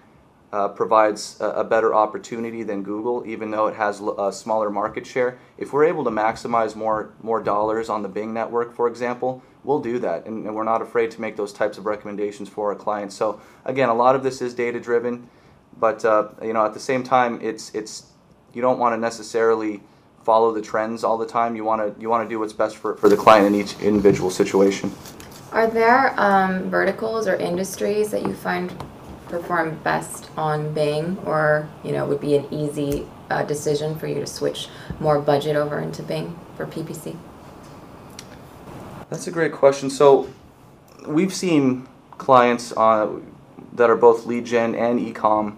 uh, 0.53 0.67
provides 0.67 1.35
a, 1.41 1.49
a, 1.49 1.63
better 1.63 1.95
opportunity 1.95 2.61
than 2.61 2.83
Google, 2.83 3.25
even 3.25 3.49
though 3.49 3.65
it 3.65 3.75
has 3.75 3.99
a 4.19 4.31
smaller 4.31 4.69
market 4.69 5.03
share. 5.03 5.39
If 5.57 5.73
we're 5.73 5.85
able 5.85 6.03
to 6.03 6.11
maximize 6.11 6.75
more 6.75 7.11
more 7.23 7.41
dollars 7.41 7.89
on 7.89 8.03
the 8.03 8.07
Bing 8.07 8.35
network, 8.35 8.71
for 8.75 8.87
example, 8.87 9.41
we'll 9.63 9.79
do 9.79 9.97
that, 9.99 10.27
and, 10.27 10.45
and 10.45 10.55
we're 10.55 10.63
not 10.63 10.83
afraid 10.83 11.09
to 11.11 11.21
make 11.21 11.35
those 11.37 11.53
types 11.53 11.79
of 11.79 11.87
recommendations 11.87 12.49
for 12.49 12.69
our 12.69 12.75
clients. 12.75 13.15
So 13.15 13.41
again, 13.65 13.89
a 13.89 13.95
lot 13.95 14.15
of 14.15 14.21
this 14.21 14.43
is 14.43 14.53
data 14.53 14.79
driven, 14.79 15.27
but 15.79 16.05
uh, 16.05 16.29
you 16.43 16.53
know 16.53 16.63
at 16.63 16.75
the 16.75 16.79
same 16.79 17.03
time, 17.03 17.39
it's 17.41 17.73
it's 17.73 18.11
you 18.53 18.61
don't 18.61 18.77
want 18.77 18.93
to 18.93 18.97
necessarily 18.97 19.81
follow 20.23 20.53
the 20.53 20.61
trends 20.61 21.03
all 21.03 21.17
the 21.17 21.25
time. 21.25 21.55
You 21.55 21.63
want 21.63 21.81
to 21.81 21.99
you 21.99 22.11
want 22.11 22.29
to 22.29 22.31
do 22.31 22.37
what's 22.37 22.53
best 22.53 22.77
for, 22.77 22.95
for 22.95 23.09
the 23.09 23.17
client 23.17 23.47
in 23.47 23.55
each 23.55 23.79
individual 23.81 24.29
situation. 24.29 24.93
Are 25.51 25.65
there 25.65 26.13
um, 26.19 26.69
verticals 26.69 27.27
or 27.27 27.37
industries 27.37 28.11
that 28.11 28.21
you 28.21 28.35
find 28.35 28.71
perform 29.33 29.75
best 29.83 30.29
on 30.37 30.73
Bing, 30.75 31.17
or 31.25 31.67
you 31.83 31.91
know, 31.91 32.05
would 32.05 32.21
be 32.21 32.35
an 32.35 32.45
easy 32.53 33.07
uh, 33.31 33.41
decision 33.43 33.97
for 33.97 34.05
you 34.05 34.15
to 34.15 34.27
switch 34.27 34.67
more 34.99 35.19
budget 35.19 35.55
over 35.55 35.79
into 35.79 36.03
Bing 36.03 36.39
for 36.55 36.67
PPC? 36.67 37.17
That's 39.09 39.25
a 39.25 39.31
great 39.31 39.51
question. 39.51 39.89
So, 39.89 40.29
we've 41.07 41.33
seen 41.33 41.87
clients 42.11 42.73
uh, 42.77 43.09
that 43.73 43.89
are 43.89 43.95
both 43.95 44.27
lead 44.27 44.45
gen 44.45 44.75
and 44.75 44.99
ecom 44.99 45.57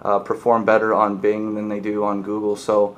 uh, 0.00 0.20
perform 0.20 0.64
better 0.64 0.94
on 0.94 1.18
Bing 1.18 1.54
than 1.54 1.68
they 1.68 1.80
do 1.80 2.02
on 2.04 2.22
Google. 2.22 2.56
So, 2.56 2.96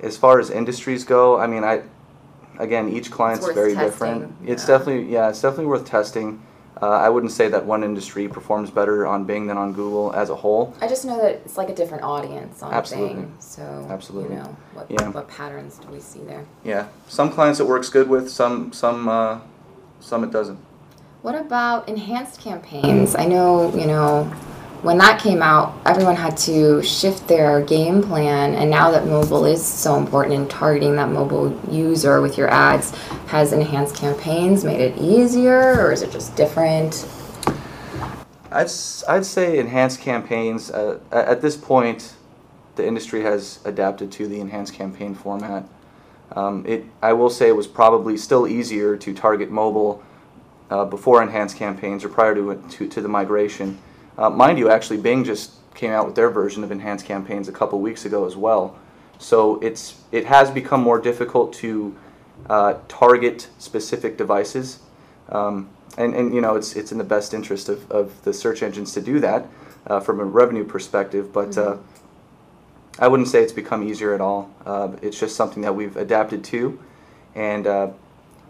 as 0.00 0.16
far 0.16 0.40
as 0.40 0.48
industries 0.48 1.04
go, 1.04 1.38
I 1.38 1.46
mean, 1.46 1.64
I 1.64 1.82
again, 2.58 2.88
each 2.88 3.10
client's 3.10 3.46
very 3.46 3.74
testing. 3.74 3.90
different. 3.90 4.36
It's 4.46 4.62
yeah. 4.62 4.78
definitely 4.78 5.12
yeah, 5.12 5.28
it's 5.28 5.42
definitely 5.42 5.66
worth 5.66 5.84
testing. 5.84 6.42
Uh, 6.82 6.88
I 6.88 7.08
wouldn't 7.08 7.32
say 7.32 7.48
that 7.48 7.64
one 7.64 7.84
industry 7.84 8.26
performs 8.28 8.70
better 8.70 9.06
on 9.06 9.24
Bing 9.24 9.46
than 9.46 9.56
on 9.56 9.72
Google 9.72 10.12
as 10.12 10.28
a 10.28 10.34
whole. 10.34 10.74
I 10.80 10.88
just 10.88 11.04
know 11.04 11.20
that 11.22 11.32
it's 11.44 11.56
like 11.56 11.68
a 11.68 11.74
different 11.74 12.02
audience 12.02 12.62
on 12.62 12.74
Absolutely. 12.74 13.14
Bing. 13.14 13.34
So 13.38 13.86
Absolutely. 13.88 14.34
you 14.34 14.42
know 14.42 14.56
what, 14.74 14.90
yeah. 14.90 15.08
what 15.08 15.28
patterns 15.28 15.78
do 15.78 15.88
we 15.88 16.00
see 16.00 16.20
there? 16.20 16.44
Yeah, 16.64 16.88
some 17.06 17.30
clients 17.30 17.60
it 17.60 17.66
works 17.66 17.88
good 17.88 18.08
with, 18.08 18.28
some 18.28 18.72
some 18.72 19.08
uh, 19.08 19.40
some 20.00 20.24
it 20.24 20.32
doesn't. 20.32 20.58
What 21.22 21.36
about 21.36 21.88
enhanced 21.88 22.40
campaigns? 22.40 23.14
I 23.14 23.24
know 23.26 23.74
you 23.74 23.86
know 23.86 24.30
when 24.84 24.98
that 24.98 25.18
came 25.18 25.42
out, 25.42 25.74
everyone 25.86 26.14
had 26.14 26.36
to 26.36 26.82
shift 26.82 27.26
their 27.26 27.62
game 27.62 28.02
plan. 28.02 28.54
And 28.54 28.70
now 28.70 28.90
that 28.90 29.06
mobile 29.06 29.46
is 29.46 29.64
so 29.64 29.96
important 29.96 30.34
and 30.34 30.50
targeting 30.50 30.94
that 30.96 31.08
mobile 31.08 31.58
user 31.70 32.20
with 32.20 32.36
your 32.36 32.50
ads, 32.50 32.90
has 33.28 33.54
enhanced 33.54 33.96
campaigns 33.96 34.62
made 34.62 34.80
it 34.80 34.98
easier 34.98 35.80
or 35.80 35.90
is 35.90 36.02
it 36.02 36.12
just 36.12 36.36
different? 36.36 37.08
I'd, 38.52 38.70
I'd 39.08 39.24
say 39.24 39.58
enhanced 39.58 40.00
campaigns, 40.00 40.70
uh, 40.70 41.00
at 41.10 41.40
this 41.40 41.56
point, 41.56 42.12
the 42.76 42.86
industry 42.86 43.22
has 43.22 43.60
adapted 43.64 44.12
to 44.12 44.28
the 44.28 44.38
enhanced 44.38 44.74
campaign 44.74 45.14
format. 45.14 45.64
Um, 46.32 46.62
it, 46.66 46.84
I 47.00 47.14
will 47.14 47.30
say 47.30 47.48
it 47.48 47.56
was 47.56 47.66
probably 47.66 48.18
still 48.18 48.46
easier 48.46 48.98
to 48.98 49.14
target 49.14 49.50
mobile 49.50 50.02
uh, 50.68 50.84
before 50.84 51.22
enhanced 51.22 51.56
campaigns 51.56 52.04
or 52.04 52.10
prior 52.10 52.34
to, 52.34 52.62
to, 52.68 52.86
to 52.86 53.00
the 53.00 53.08
migration. 53.08 53.78
Uh, 54.16 54.30
mind 54.30 54.58
you, 54.58 54.70
actually, 54.70 54.98
Bing 54.98 55.24
just 55.24 55.52
came 55.74 55.90
out 55.90 56.06
with 56.06 56.14
their 56.14 56.30
version 56.30 56.62
of 56.62 56.70
enhanced 56.70 57.04
campaigns 57.04 57.48
a 57.48 57.52
couple 57.52 57.80
weeks 57.80 58.04
ago 58.04 58.26
as 58.26 58.36
well. 58.36 58.76
So 59.18 59.58
it's 59.60 60.00
it 60.12 60.26
has 60.26 60.50
become 60.50 60.82
more 60.82 61.00
difficult 61.00 61.52
to 61.54 61.96
uh, 62.48 62.74
target 62.88 63.48
specific 63.58 64.16
devices, 64.16 64.80
um, 65.28 65.68
and 65.96 66.14
and 66.14 66.34
you 66.34 66.40
know 66.40 66.56
it's 66.56 66.74
it's 66.76 66.92
in 66.92 66.98
the 66.98 67.04
best 67.04 67.34
interest 67.34 67.68
of, 67.68 67.90
of 67.90 68.22
the 68.22 68.32
search 68.32 68.62
engines 68.62 68.92
to 68.94 69.00
do 69.00 69.20
that 69.20 69.46
uh, 69.86 70.00
from 70.00 70.20
a 70.20 70.24
revenue 70.24 70.64
perspective, 70.64 71.32
but. 71.32 71.50
Mm-hmm. 71.50 71.82
I 72.96 73.08
wouldn't 73.08 73.28
say 73.28 73.42
it's 73.42 73.52
become 73.52 73.82
easier 73.82 74.14
at 74.14 74.20
all. 74.20 74.54
Uh, 74.64 74.92
it's 75.02 75.18
just 75.18 75.34
something 75.34 75.64
that 75.64 75.74
we've 75.74 75.96
adapted 75.96 76.44
to, 76.44 76.78
and 77.34 77.66
uh, 77.66 77.88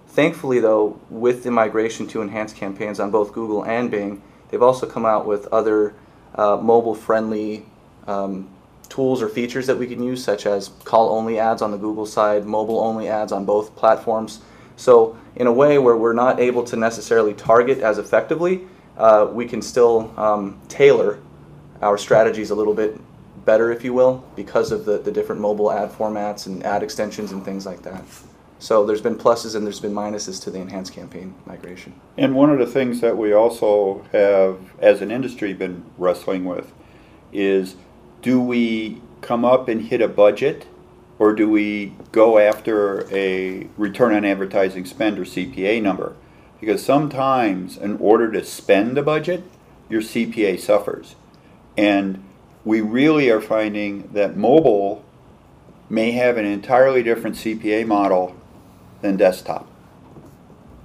thankfully, 0.08 0.60
though, 0.60 1.00
with 1.08 1.44
the 1.44 1.50
migration 1.50 2.06
to 2.08 2.20
enhanced 2.20 2.54
campaigns 2.54 3.00
on 3.00 3.10
both 3.10 3.32
Google 3.32 3.64
and 3.64 3.90
Bing, 3.90 4.20
they've 4.54 4.62
also 4.62 4.86
come 4.86 5.04
out 5.04 5.26
with 5.26 5.48
other 5.48 5.94
uh, 6.36 6.56
mobile-friendly 6.56 7.66
um, 8.06 8.48
tools 8.88 9.20
or 9.20 9.28
features 9.28 9.66
that 9.66 9.76
we 9.76 9.88
can 9.88 10.00
use, 10.00 10.22
such 10.22 10.46
as 10.46 10.68
call-only 10.84 11.40
ads 11.40 11.60
on 11.60 11.72
the 11.72 11.76
Google 11.76 12.06
side, 12.06 12.46
mobile-only 12.46 13.08
ads 13.08 13.32
on 13.32 13.44
both 13.44 13.74
platforms. 13.74 14.42
So, 14.76 15.18
in 15.34 15.48
a 15.48 15.52
way 15.52 15.78
where 15.78 15.96
we're 15.96 16.12
not 16.12 16.38
able 16.38 16.62
to 16.64 16.76
necessarily 16.76 17.34
target 17.34 17.78
as 17.78 17.98
effectively, 17.98 18.64
uh, 18.96 19.26
we 19.28 19.44
can 19.44 19.60
still 19.60 20.14
um, 20.16 20.60
tailor 20.68 21.18
our 21.82 21.98
strategies 21.98 22.50
a 22.50 22.54
little 22.54 22.74
bit 22.74 22.96
better, 23.44 23.72
if 23.72 23.82
you 23.82 23.92
will, 23.92 24.24
because 24.36 24.70
of 24.70 24.84
the, 24.84 24.98
the 24.98 25.10
different 25.10 25.40
mobile 25.40 25.72
ad 25.72 25.90
formats 25.90 26.46
and 26.46 26.62
ad 26.62 26.84
extensions 26.84 27.32
and 27.32 27.44
things 27.44 27.66
like 27.66 27.82
that. 27.82 28.04
So 28.58 28.84
there's 28.86 29.00
been 29.02 29.16
pluses 29.16 29.54
and 29.54 29.66
there's 29.66 29.80
been 29.80 29.92
minuses 29.92 30.42
to 30.44 30.50
the 30.50 30.58
enhanced 30.58 30.92
campaign 30.92 31.34
migration. 31.44 31.94
And 32.16 32.34
one 32.34 32.50
of 32.50 32.58
the 32.58 32.66
things 32.66 33.00
that 33.00 33.16
we 33.16 33.32
also 33.32 34.06
have, 34.12 34.58
as 34.78 35.02
an 35.02 35.10
industry, 35.10 35.52
been 35.52 35.84
wrestling 35.98 36.44
with 36.44 36.72
is 37.32 37.76
do 38.22 38.40
we 38.40 39.02
come 39.20 39.44
up 39.44 39.68
and 39.68 39.82
hit 39.82 40.00
a 40.00 40.08
budget 40.08 40.66
or 41.18 41.34
do 41.34 41.48
we 41.48 41.94
go 42.12 42.38
after 42.38 43.06
a 43.14 43.68
return 43.76 44.14
on 44.14 44.24
advertising 44.24 44.84
spend 44.84 45.18
or 45.18 45.24
CPA 45.24 45.82
number? 45.82 46.16
Because 46.60 46.84
sometimes, 46.84 47.76
in 47.76 47.98
order 47.98 48.32
to 48.32 48.44
spend 48.44 48.96
the 48.96 49.02
budget, 49.02 49.44
your 49.88 50.00
CPA 50.00 50.58
suffers. 50.58 51.16
And 51.76 52.24
we 52.64 52.80
really 52.80 53.30
are 53.30 53.40
finding 53.40 54.08
that 54.12 54.36
mobile 54.36 55.04
may 55.90 56.12
have 56.12 56.36
an 56.36 56.46
entirely 56.46 57.02
different 57.02 57.36
CPA 57.36 57.86
model 57.86 58.34
than 59.04 59.16
desktop. 59.18 59.68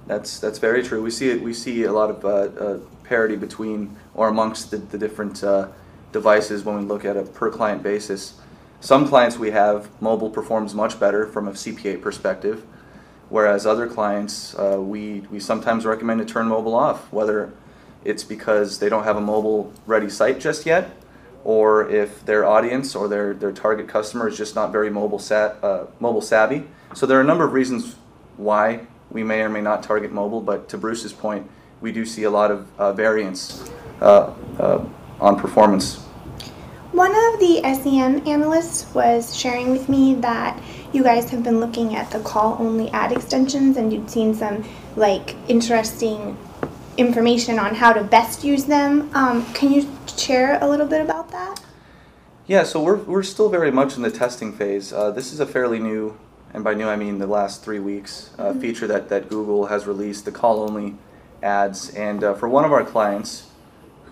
That's 0.06 0.38
that's 0.38 0.58
very 0.58 0.82
true. 0.82 1.02
We 1.02 1.10
see 1.10 1.30
it. 1.30 1.42
We 1.42 1.54
see 1.54 1.84
a 1.84 1.92
lot 1.92 2.10
of 2.10 2.24
uh, 2.24 2.28
uh, 2.28 2.78
parity 3.04 3.34
between 3.34 3.96
or 4.14 4.28
amongst 4.28 4.70
the, 4.70 4.76
the 4.76 4.98
different 4.98 5.42
uh, 5.42 5.68
devices 6.12 6.64
when 6.64 6.76
we 6.76 6.82
look 6.84 7.04
at 7.04 7.16
a 7.16 7.22
per 7.22 7.50
client 7.50 7.82
basis. 7.82 8.34
Some 8.80 9.08
clients 9.08 9.38
we 9.38 9.50
have 9.52 9.88
mobile 10.02 10.30
performs 10.30 10.74
much 10.74 11.00
better 11.00 11.26
from 11.26 11.48
a 11.48 11.52
CPA 11.52 12.02
perspective, 12.02 12.64
whereas 13.30 13.66
other 13.66 13.86
clients 13.86 14.54
uh, 14.54 14.78
we 14.78 15.20
we 15.30 15.40
sometimes 15.40 15.86
recommend 15.86 16.20
to 16.20 16.26
turn 16.26 16.46
mobile 16.46 16.74
off, 16.74 17.10
whether 17.12 17.52
it's 18.04 18.24
because 18.24 18.80
they 18.80 18.88
don't 18.90 19.04
have 19.04 19.16
a 19.16 19.20
mobile 19.20 19.72
ready 19.86 20.10
site 20.10 20.40
just 20.40 20.66
yet, 20.66 20.90
or 21.44 21.88
if 21.88 22.24
their 22.26 22.44
audience 22.46 22.94
or 22.94 23.08
their, 23.08 23.34
their 23.34 23.52
target 23.52 23.88
customer 23.88 24.28
is 24.28 24.36
just 24.36 24.54
not 24.54 24.72
very 24.72 24.90
mobile, 24.90 25.18
sa- 25.18 25.54
uh, 25.62 25.86
mobile 26.00 26.22
savvy. 26.22 26.64
So 26.94 27.06
there 27.06 27.18
are 27.18 27.20
a 27.20 27.24
number 27.24 27.44
of 27.44 27.52
reasons 27.52 27.96
why 28.40 28.86
we 29.10 29.22
may 29.22 29.42
or 29.42 29.48
may 29.48 29.60
not 29.60 29.82
target 29.82 30.12
mobile, 30.12 30.40
but 30.40 30.68
to 30.70 30.78
Bruce's 30.78 31.12
point, 31.12 31.48
we 31.80 31.92
do 31.92 32.04
see 32.04 32.24
a 32.24 32.30
lot 32.30 32.50
of 32.50 32.66
uh, 32.78 32.92
variance 32.92 33.70
uh, 34.00 34.34
uh 34.58 34.84
on 35.20 35.38
performance. 35.38 35.96
One 36.92 37.10
of 37.10 37.38
the 37.38 37.60
SEM 37.62 38.26
analysts 38.26 38.92
was 38.94 39.36
sharing 39.36 39.70
with 39.70 39.88
me 39.88 40.14
that 40.16 40.60
you 40.92 41.02
guys 41.02 41.30
have 41.30 41.44
been 41.44 41.60
looking 41.60 41.94
at 41.94 42.10
the 42.10 42.20
call 42.20 42.56
only 42.58 42.90
ad 42.90 43.12
extensions 43.12 43.76
and 43.76 43.92
you'd 43.92 44.10
seen 44.10 44.34
some 44.34 44.64
like 44.96 45.36
interesting 45.48 46.36
information 46.96 47.58
on 47.58 47.74
how 47.74 47.92
to 47.92 48.02
best 48.02 48.42
use 48.42 48.64
them. 48.64 49.10
Um, 49.14 49.46
can 49.54 49.72
you 49.72 49.88
share 50.16 50.58
a 50.60 50.68
little 50.68 50.86
bit 50.86 51.00
about 51.00 51.30
that? 51.30 51.60
Yeah, 52.46 52.64
so 52.64 52.82
we're, 52.82 52.96
we're 52.96 53.22
still 53.22 53.48
very 53.48 53.70
much 53.70 53.96
in 53.96 54.02
the 54.02 54.10
testing 54.10 54.52
phase. 54.52 54.92
Uh, 54.92 55.12
this 55.12 55.32
is 55.32 55.38
a 55.38 55.46
fairly 55.46 55.78
new, 55.78 56.18
and 56.52 56.64
by 56.64 56.74
new 56.74 56.88
I 56.88 56.96
mean 56.96 57.18
the 57.18 57.26
last 57.26 57.62
three 57.62 57.78
weeks, 57.78 58.30
uh, 58.38 58.54
feature 58.54 58.86
that, 58.88 59.08
that 59.08 59.28
Google 59.28 59.66
has 59.66 59.86
released, 59.86 60.24
the 60.24 60.32
call 60.32 60.62
only 60.62 60.96
ads. 61.42 61.90
And 61.90 62.24
uh, 62.24 62.34
for 62.34 62.48
one 62.48 62.64
of 62.64 62.72
our 62.72 62.84
clients 62.84 63.48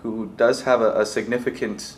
who 0.01 0.31
does 0.37 0.63
have 0.63 0.81
a, 0.81 1.01
a 1.01 1.05
significant 1.05 1.95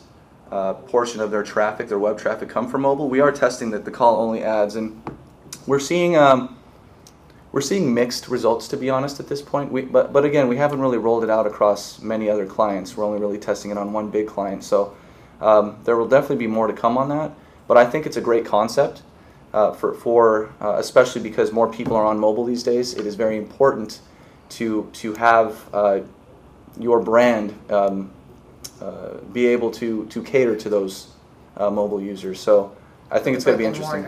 uh, 0.51 0.73
portion 0.73 1.21
of 1.21 1.31
their 1.31 1.43
traffic, 1.43 1.87
their 1.87 1.99
web 1.99 2.17
traffic, 2.17 2.49
come 2.49 2.67
from 2.67 2.81
mobile, 2.81 3.07
we 3.07 3.19
are 3.19 3.31
testing 3.31 3.71
that 3.71 3.85
the 3.85 3.91
call 3.91 4.19
only 4.19 4.43
ads. 4.43 4.75
And 4.75 5.01
we're 5.67 5.79
seeing. 5.79 6.15
Um, 6.15 6.57
we're 7.51 7.59
seeing 7.59 7.93
mixed 7.93 8.29
results, 8.29 8.69
to 8.69 8.77
be 8.77 8.89
honest, 8.89 9.19
at 9.19 9.27
this 9.27 9.41
point. 9.41 9.73
We, 9.73 9.81
but, 9.81 10.13
but 10.13 10.23
again, 10.23 10.47
we 10.47 10.55
haven't 10.55 10.79
really 10.79 10.97
rolled 10.97 11.25
it 11.25 11.29
out 11.29 11.45
across 11.45 12.01
many 12.01 12.29
other 12.29 12.45
clients. 12.45 12.95
We're 12.95 13.03
only 13.03 13.19
really 13.19 13.37
testing 13.37 13.71
it 13.71 13.77
on 13.77 13.91
one 13.91 14.09
big 14.09 14.27
client. 14.27 14.63
So 14.63 14.95
um, 15.41 15.77
there 15.83 15.97
will 15.97 16.07
definitely 16.07 16.37
be 16.37 16.47
more 16.47 16.67
to 16.67 16.73
come 16.73 16.97
on 16.97 17.09
that. 17.09 17.33
But 17.67 17.75
I 17.75 17.85
think 17.85 18.05
it's 18.05 18.15
a 18.15 18.21
great 18.21 18.45
concept 18.45 19.01
uh, 19.53 19.73
for, 19.73 19.93
for 19.93 20.53
uh, 20.61 20.75
especially 20.77 21.21
because 21.21 21.51
more 21.51 21.71
people 21.71 21.95
are 21.95 22.05
on 22.05 22.17
mobile 22.19 22.45
these 22.45 22.63
days. 22.63 22.93
It 22.93 23.05
is 23.05 23.15
very 23.15 23.37
important 23.37 23.99
to, 24.49 24.89
to 24.93 25.13
have 25.15 25.61
uh, 25.73 25.99
your 26.79 26.99
brand 26.99 27.53
um, 27.69 28.11
uh, 28.81 29.17
be 29.33 29.47
able 29.47 29.71
to, 29.71 30.05
to 30.07 30.23
cater 30.23 30.55
to 30.55 30.69
those 30.69 31.09
uh, 31.57 31.69
mobile 31.69 32.01
users. 32.01 32.39
So 32.39 32.75
I 33.09 33.19
think 33.19 33.35
it's 33.35 33.45
going 33.45 33.57
to 33.57 33.61
be 33.61 33.67
interesting. 33.67 34.05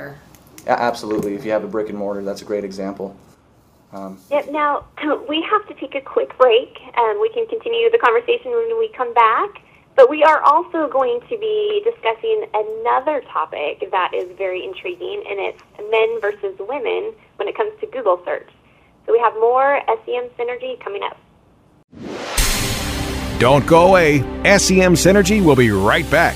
absolutely. 0.67 1.35
If 1.35 1.45
you 1.45 1.51
have 1.51 1.63
a 1.63 1.67
brick 1.67 1.89
and 1.89 1.97
mortar, 1.97 2.23
that's 2.23 2.41
a 2.41 2.45
great 2.45 2.63
example. 2.63 3.15
Um, 3.91 4.17
yep. 4.31 4.49
Now 4.49 4.85
we 5.29 5.45
have 5.49 5.67
to 5.67 5.73
take 5.75 5.93
a 5.93 6.01
quick 6.01 6.35
break, 6.39 6.79
and 6.95 7.21
we 7.21 7.29
can 7.29 7.45
continue 7.47 7.91
the 7.91 7.99
conversation 7.99 8.51
when 8.51 8.79
we 8.79 8.89
come 8.97 9.13
back. 9.13 9.61
But 9.95 10.09
we 10.09 10.23
are 10.23 10.41
also 10.41 10.89
going 10.89 11.19
to 11.29 11.37
be 11.37 11.81
discussing 11.85 12.45
another 12.53 13.21
topic 13.31 13.89
that 13.91 14.11
is 14.13 14.35
very 14.37 14.65
intriguing, 14.65 15.23
and 15.29 15.39
it's 15.39 15.61
men 15.91 16.19
versus 16.19 16.57
women 16.59 17.13
when 17.35 17.47
it 17.47 17.55
comes 17.55 17.71
to 17.79 17.87
Google 17.87 18.21
search. 18.25 18.49
So 19.05 19.11
we 19.11 19.19
have 19.19 19.33
more 19.35 19.81
SEM 20.05 20.29
Synergy 20.37 20.79
coming 20.79 21.03
up. 21.03 21.17
Don't 23.39 23.67
go 23.67 23.89
away. 23.89 24.19
SEM 24.57 24.95
Synergy 24.95 25.43
will 25.43 25.55
be 25.55 25.69
right 25.69 26.09
back. 26.09 26.35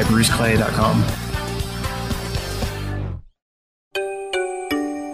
at 0.00 0.06
bruceclay.com. 0.06 1.04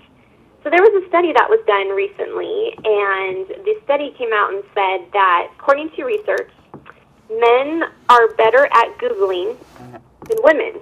So 0.64 0.72
there 0.72 0.82
was 0.82 1.04
a 1.04 1.08
study 1.08 1.34
that 1.34 1.48
was 1.48 1.60
done 1.68 1.90
recently, 1.90 2.74
and 2.84 3.48
the 3.64 3.76
study 3.84 4.16
came 4.18 4.34
out 4.34 4.56
and 4.56 4.64
said 4.74 5.06
that, 5.14 5.52
according 5.56 5.92
to 5.92 6.04
research, 6.04 6.50
men 7.30 7.84
are 8.10 8.34
better 8.36 8.66
at 8.66 8.98
Googling 8.98 9.58
than 10.28 10.38
women, 10.44 10.80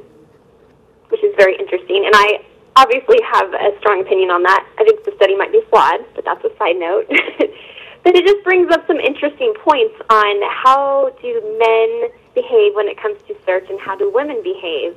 which 1.10 1.24
is 1.24 1.34
very 1.38 1.58
interesting. 1.58 2.06
And 2.06 2.16
I 2.16 2.46
obviously 2.76 3.18
have 3.32 3.54
a 3.54 3.78
strong 3.80 4.02
opinion 4.02 4.30
on 4.30 4.44
that. 4.44 4.68
I 4.78 4.84
think 4.84 5.04
the 5.04 5.14
study 5.16 5.36
might 5.36 5.52
be 5.52 5.62
flawed, 5.70 6.06
but 6.14 6.26
that's 6.26 6.44
a 6.44 6.56
side 6.58 6.78
note. 6.78 7.08
but 8.04 8.16
it 8.16 8.26
just 8.26 8.44
brings 8.44 8.72
up 8.72 8.86
some 8.88 9.00
interesting 9.00 9.54
points 9.64 9.96
on 10.10 10.36
how 10.64 11.12
do 11.22 11.42
men 11.58 12.12
behave 12.36 12.76
when 12.76 12.88
it 12.88 13.02
comes 13.02 13.18
to 13.28 13.36
search 13.46 13.70
and 13.70 13.80
how 13.80 13.96
do 13.96 14.12
women 14.12 14.44
behave. 14.44 14.96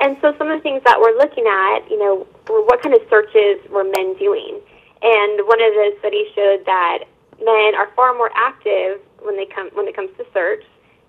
And 0.00 0.16
so 0.20 0.34
some 0.38 0.50
of 0.50 0.58
the 0.58 0.62
things 0.62 0.82
that 0.84 1.00
we're 1.00 1.16
looking 1.16 1.46
at, 1.48 1.90
you 1.90 1.98
know, 1.98 2.26
what 2.46 2.82
kind 2.82 2.94
of 2.94 3.00
searches 3.08 3.58
were 3.70 3.84
men 3.84 4.14
doing. 4.18 4.60
And 5.02 5.40
one 5.48 5.60
of 5.60 5.72
the 5.72 5.96
studies 5.98 6.28
showed 6.34 6.64
that 6.66 7.04
men 7.42 7.74
are 7.74 7.90
far 7.96 8.14
more 8.14 8.30
active 8.34 9.00
when 9.20 9.36
they 9.36 9.46
come 9.46 9.68
when 9.74 9.88
it 9.88 9.96
comes 9.96 10.10
to 10.16 10.24
search 10.32 10.64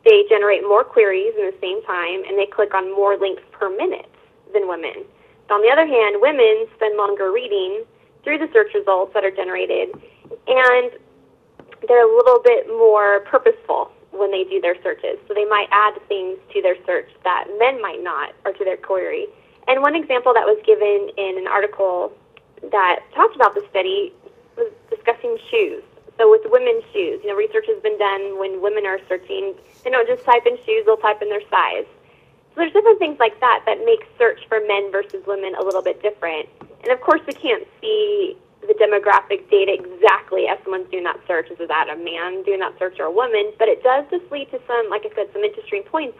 they 0.08 0.24
generate 0.30 0.64
more 0.64 0.84
queries 0.84 1.34
in 1.38 1.46
the 1.46 1.58
same 1.60 1.84
time 1.84 2.24
and 2.24 2.40
they 2.40 2.48
click 2.48 2.74
on 2.74 2.96
more 2.96 3.18
links 3.18 3.44
per 3.52 3.70
minute 3.70 4.10
than 4.54 4.68
women. 4.68 5.04
But 5.48 5.56
on 5.56 5.62
the 5.62 5.70
other 5.70 5.86
hand, 5.86 6.18
women 6.20 6.66
spend 6.76 6.96
longer 6.98 7.32
reading 7.32 7.84
through 8.24 8.40
the 8.40 8.50
search 8.54 8.74
results 8.74 9.14
that 9.14 9.24
are 9.24 9.32
generated 9.32 9.92
and 10.48 10.92
they're 11.88 12.08
a 12.08 12.16
little 12.16 12.42
bit 12.42 12.68
more 12.68 13.22
purposeful 13.28 13.92
when 14.12 14.32
they 14.32 14.44
do 14.46 14.60
their 14.62 14.82
searches. 14.82 15.20
So 15.28 15.34
they 15.34 15.46
might 15.46 15.68
add 15.72 16.00
things 16.08 16.38
to 16.54 16.62
their 16.62 16.76
search 16.86 17.10
that 17.24 17.46
men 17.60 17.82
might 17.82 18.02
not 18.02 18.34
or 18.46 18.54
to 18.54 18.64
their 18.64 18.78
query. 18.78 19.28
And 19.68 19.82
one 19.82 19.96
example 19.96 20.34
that 20.34 20.46
was 20.46 20.60
given 20.66 21.12
in 21.18 21.38
an 21.38 21.48
article 21.48 22.14
that 22.72 23.02
talked 23.14 23.36
about 23.36 23.54
the 23.54 23.66
study 23.70 24.14
was 24.56 24.72
discussing 24.90 25.38
shoes. 25.52 25.84
So 26.18 26.30
with 26.30 26.42
women's 26.46 26.84
shoes, 26.94 27.22
you 27.24 27.30
know, 27.30 27.36
research 27.36 27.66
has 27.68 27.82
been 27.84 27.98
done 27.98 28.40
when 28.40 28.62
women 28.62 28.86
are 28.86 29.00
searching. 29.08 29.54
They 29.84 29.92
don't 29.92 30.08
just 30.08 30.26
type 30.26 30.46
in 30.46 30.58
shoes; 30.66 30.86
they'll 30.86 30.98
type 30.98 31.22
in 31.22 31.30
their 31.30 31.46
size. 31.50 31.86
So 32.54 32.66
there's 32.66 32.74
different 32.74 33.00
things 33.00 33.20
like 33.20 33.40
that 33.40 33.64
that 33.66 33.86
make 33.86 34.02
search 34.18 34.42
for 34.50 34.60
men 34.66 34.92
versus 34.92 35.22
women 35.28 35.54
a 35.56 35.64
little 35.64 35.84
bit 35.84 36.02
different. 36.02 36.50
And 36.82 36.92
of 36.92 37.02
course, 37.02 37.22
we 37.28 37.34
can't 37.34 37.68
see 37.80 38.38
the 38.62 38.74
demographic 38.74 39.50
data 39.50 39.78
exactly 39.78 40.48
as 40.48 40.58
someone's 40.64 40.90
doing 40.90 41.04
that 41.04 41.20
search. 41.28 41.52
Is 41.52 41.58
that 41.68 41.88
a 41.90 41.96
man 41.96 42.44
doing 42.44 42.60
that 42.60 42.74
search 42.80 43.00
or 43.00 43.06
a 43.06 43.12
woman? 43.12 43.54
But 43.60 43.70
it 43.70 43.84
does 43.84 44.06
just 44.10 44.26
lead 44.32 44.50
to 44.52 44.60
some, 44.66 44.90
like 44.90 45.06
I 45.06 45.14
said, 45.16 45.30
some 45.34 45.44
interesting 45.44 45.84
points 45.84 46.18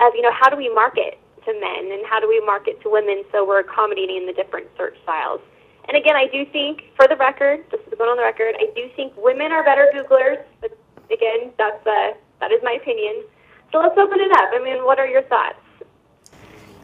of 0.00 0.14
you 0.14 0.22
know 0.22 0.32
how 0.32 0.50
do 0.50 0.56
we 0.56 0.68
market 0.74 1.18
to 1.44 1.52
men 1.54 1.92
and 1.92 2.04
how 2.06 2.20
do 2.20 2.28
we 2.28 2.40
market 2.44 2.80
to 2.82 2.90
women 2.90 3.22
so 3.32 3.46
we're 3.46 3.60
accommodating 3.60 4.26
the 4.26 4.32
different 4.32 4.66
search 4.76 4.96
styles. 5.04 5.40
And 5.88 5.96
again, 5.96 6.16
I 6.16 6.26
do 6.26 6.44
think, 6.46 6.82
for 6.96 7.06
the 7.08 7.16
record, 7.16 7.64
this 7.70 7.80
is 7.86 7.94
going 7.96 8.10
on 8.10 8.16
the 8.16 8.22
record, 8.22 8.56
I 8.58 8.66
do 8.74 8.88
think 8.96 9.12
women 9.16 9.52
are 9.52 9.62
better 9.62 9.90
Googlers. 9.94 10.42
But 10.60 10.76
again, 11.12 11.52
that's 11.58 11.86
uh, 11.86 12.12
that 12.40 12.50
is 12.50 12.60
my 12.62 12.72
opinion. 12.72 13.24
So 13.72 13.78
let's 13.78 13.96
open 13.96 14.18
it 14.20 14.32
up. 14.32 14.50
I 14.52 14.62
mean, 14.62 14.84
what 14.84 14.98
are 14.98 15.06
your 15.06 15.22
thoughts? 15.22 15.58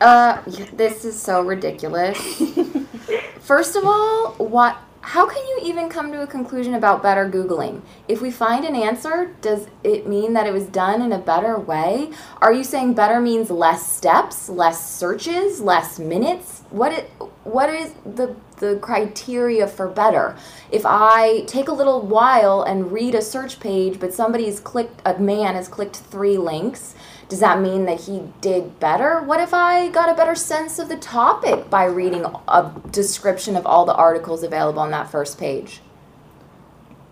Uh, 0.01 0.43
this 0.73 1.05
is 1.05 1.21
so 1.21 1.43
ridiculous. 1.43 2.19
First 3.41 3.77
of 3.77 3.85
all, 3.85 4.35
what? 4.39 4.77
How 5.01 5.27
can 5.27 5.45
you 5.49 5.61
even 5.65 5.89
come 5.89 6.13
to 6.13 6.23
a 6.23 6.27
conclusion 6.29 6.75
about 6.75 7.03
better 7.03 7.29
Googling? 7.29 7.83
If 8.07 8.23
we 8.23 8.31
find 8.31 8.65
an 8.65 8.77
answer, 8.77 9.35
does 9.41 9.67
it 9.83 10.07
mean 10.07 10.33
that 10.35 10.47
it 10.47 10.53
was 10.53 10.67
done 10.67 11.03
in 11.03 11.11
a 11.13 11.19
better 11.19 11.59
way? 11.59 12.13
Are 12.41 12.53
you 12.53 12.63
saying 12.63 12.95
better 12.95 13.21
means 13.21 13.51
less 13.51 13.91
steps, 13.91 14.49
less 14.49 14.89
searches, 14.89 15.61
less 15.61 15.99
minutes? 15.99 16.62
What 16.73 16.93
it, 16.93 17.11
what 17.45 17.71
is 17.71 17.93
the 18.05 18.35
the 18.63 18.77
criteria 18.77 19.67
for 19.67 19.89
better. 19.89 20.37
If 20.71 20.87
I 20.87 21.41
take 21.47 21.67
a 21.67 21.73
little 21.73 22.01
while 22.01 22.63
and 22.63 22.93
read 22.93 23.17
a 23.17 23.21
search 23.21 23.59
page, 23.59 23.99
but 23.99 24.15
somebody's 24.15 24.61
clicked, 24.61 25.03
a 25.05 25.19
man 25.19 25.57
has 25.57 25.67
clicked 25.67 25.97
three 25.97 26.39
links, 26.39 26.95
does 27.29 27.41
that 27.41 27.61
mean 27.61 27.87
that 27.87 28.03
he 28.03 28.23
did 28.41 28.79
better? 28.79 29.21
What 29.21 29.41
if 29.41 29.53
I 29.53 29.89
got 29.89 30.09
a 30.09 30.15
better 30.15 30.37
sense 30.37 30.79
of 30.79 30.89
the 30.89 30.97
topic 30.97 31.69
by 31.69 31.85
reading 31.87 32.25
a 32.47 32.73
description 32.93 33.57
of 33.57 33.67
all 33.67 33.85
the 33.85 33.95
articles 33.95 34.45
available 34.45 34.81
on 34.81 34.93
that 34.93 35.11
first 35.11 35.39
page? 35.39 35.81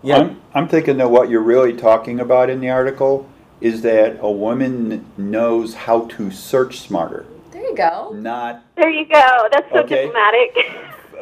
Yeah. 0.01 0.19
I'm, 0.19 0.41
I'm 0.53 0.67
thinking 0.69 0.97
that 0.97 1.11
what 1.11 1.29
you're 1.29 1.41
really 1.41 1.73
talking 1.73 2.21
about 2.21 2.49
in 2.49 2.61
the 2.61 2.69
article 2.69 3.27
is 3.59 3.81
that 3.81 4.17
a 4.21 4.31
woman 4.31 5.05
knows 5.17 5.73
how 5.73 6.05
to 6.05 6.31
search 6.31 6.79
smarter. 6.79 7.25
There 7.61 7.69
you 7.69 7.75
go. 7.75 8.11
Not. 8.13 8.65
There 8.75 8.89
you 8.89 9.05
go. 9.05 9.47
That's 9.51 9.69
so 9.71 9.81
okay. 9.81 10.05
diplomatic. 10.07 10.57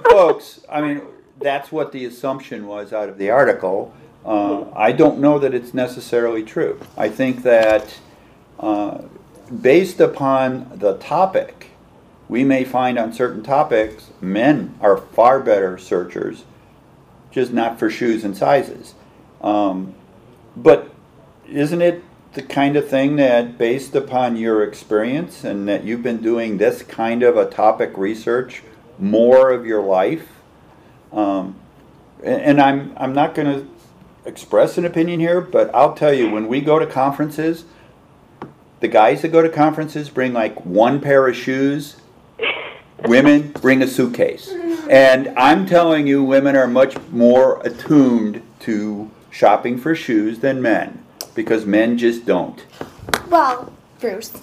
folks, 0.09 0.61
I 0.69 0.79
mean, 0.79 1.01
that's 1.37 1.69
what 1.69 1.91
the 1.91 2.05
assumption 2.05 2.65
was 2.65 2.93
out 2.93 3.09
of 3.09 3.17
the 3.17 3.29
article. 3.29 3.93
Uh, 4.23 4.71
I 4.73 4.93
don't 4.93 5.19
know 5.19 5.37
that 5.39 5.53
it's 5.53 5.73
necessarily 5.73 6.43
true. 6.43 6.79
I 6.97 7.09
think 7.09 7.43
that 7.43 7.99
uh, 8.57 9.01
based 9.61 9.99
upon 9.99 10.71
the 10.79 10.97
topic, 10.97 11.71
we 12.29 12.45
may 12.45 12.63
find 12.63 12.97
on 12.97 13.11
certain 13.11 13.43
topics 13.43 14.11
men 14.21 14.77
are 14.79 14.95
far 14.95 15.41
better 15.41 15.77
searchers, 15.77 16.45
just 17.31 17.51
not 17.51 17.77
for 17.77 17.89
shoes 17.89 18.23
and 18.23 18.37
sizes. 18.37 18.93
Um, 19.41 19.93
but 20.55 20.93
isn't 21.47 21.81
it 21.81 22.01
the 22.33 22.41
kind 22.43 22.75
of 22.75 22.87
thing 22.87 23.15
that, 23.15 23.57
based 23.57 23.95
upon 23.95 24.35
your 24.35 24.63
experience 24.63 25.43
and 25.43 25.67
that 25.67 25.83
you've 25.83 26.03
been 26.03 26.21
doing 26.21 26.57
this 26.57 26.83
kind 26.83 27.23
of 27.23 27.35
a 27.37 27.49
topic 27.49 27.97
research 27.97 28.61
more 28.99 29.49
of 29.49 29.65
your 29.65 29.81
life. 29.81 30.27
Um, 31.11 31.55
and, 32.23 32.41
and 32.41 32.61
I'm 32.61 32.93
I'm 32.97 33.13
not 33.13 33.33
going 33.33 33.47
to 33.47 33.67
express 34.25 34.77
an 34.77 34.85
opinion 34.85 35.19
here, 35.19 35.41
but 35.41 35.73
I'll 35.73 35.95
tell 35.95 36.13
you 36.13 36.29
when 36.29 36.47
we 36.47 36.61
go 36.61 36.77
to 36.77 36.85
conferences, 36.85 37.65
the 38.79 38.87
guys 38.87 39.23
that 39.23 39.29
go 39.29 39.41
to 39.41 39.49
conferences 39.49 40.09
bring 40.09 40.33
like 40.33 40.65
one 40.65 41.01
pair 41.01 41.27
of 41.27 41.35
shoes. 41.35 41.95
women 43.05 43.51
bring 43.53 43.81
a 43.81 43.87
suitcase. 43.87 44.49
And 44.89 45.29
I'm 45.37 45.65
telling 45.65 46.05
you, 46.05 46.23
women 46.23 46.55
are 46.55 46.67
much 46.67 46.97
more 47.11 47.61
attuned 47.65 48.41
to 48.61 49.09
shopping 49.31 49.77
for 49.77 49.95
shoes 49.95 50.39
than 50.39 50.61
men 50.61 51.03
because 51.39 51.65
men 51.65 51.97
just 51.97 52.25
don't. 52.25 52.65
Well, 53.29 53.71
Bruce, 54.01 54.33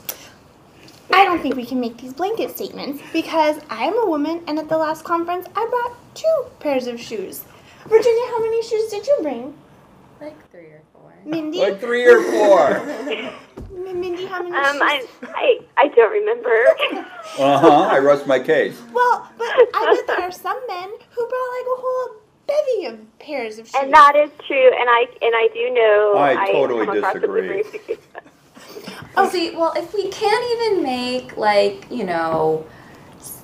I 1.12 1.24
don't 1.26 1.42
think 1.42 1.54
we 1.54 1.66
can 1.66 1.78
make 1.78 1.98
these 1.98 2.14
blanket 2.14 2.56
statements 2.56 3.02
because 3.12 3.60
I'm 3.68 3.98
a 3.98 4.06
woman 4.06 4.42
and 4.46 4.58
at 4.58 4.70
the 4.70 4.78
last 4.78 5.04
conference 5.04 5.46
I 5.54 5.66
brought 5.68 5.94
two 6.14 6.36
pairs 6.58 6.86
of 6.86 6.98
shoes. 6.98 7.44
Virginia, 7.86 8.22
how 8.30 8.40
many 8.40 8.62
shoes 8.62 8.90
did 8.90 9.06
you 9.06 9.18
bring? 9.20 9.54
Like 10.22 10.50
three 10.50 10.68
or 10.68 10.80
four. 10.94 11.12
Mindy? 11.26 11.58
Like 11.58 11.80
three 11.80 12.06
or 12.06 12.22
four. 12.22 12.82
Mindy, 13.92 14.24
how 14.24 14.42
many 14.42 14.56
Um, 14.56 14.72
shoes? 14.72 14.82
I, 14.82 15.06
I, 15.34 15.60
I 15.76 15.88
don't 15.88 16.12
remember. 16.12 16.56
Uh 17.38 17.58
huh. 17.58 17.88
I 17.92 17.98
rest 17.98 18.26
my 18.26 18.38
case. 18.38 18.80
Well, 18.94 19.30
but 19.36 19.48
I 19.74 19.94
bet 19.94 20.06
there 20.16 20.26
are 20.26 20.32
some 20.32 20.58
men 20.66 20.88
who 21.10 21.28
brought 21.28 21.50
like 21.58 21.68
a 21.76 21.78
whole 21.82 22.16
bevy 22.46 22.86
of 22.86 23.18
pairs 23.18 23.58
of 23.58 23.66
shoes. 23.66 23.74
and 23.80 23.92
that 23.92 24.14
is 24.16 24.30
true, 24.46 24.66
and 24.66 24.88
I 24.88 25.06
and 25.22 25.34
I 25.34 25.48
do 25.52 25.70
know. 25.74 26.14
I 26.16 26.52
totally 26.52 26.86
come 26.86 26.96
across 26.96 27.16
as 27.16 27.22
a 27.22 27.26
disagree. 27.26 27.64
Oh, 29.18 29.28
see, 29.28 29.56
well, 29.56 29.72
if 29.76 29.94
we 29.94 30.08
can't 30.08 30.44
even 30.60 30.82
make 30.82 31.36
like 31.38 31.86
you 31.90 32.04
know, 32.04 32.66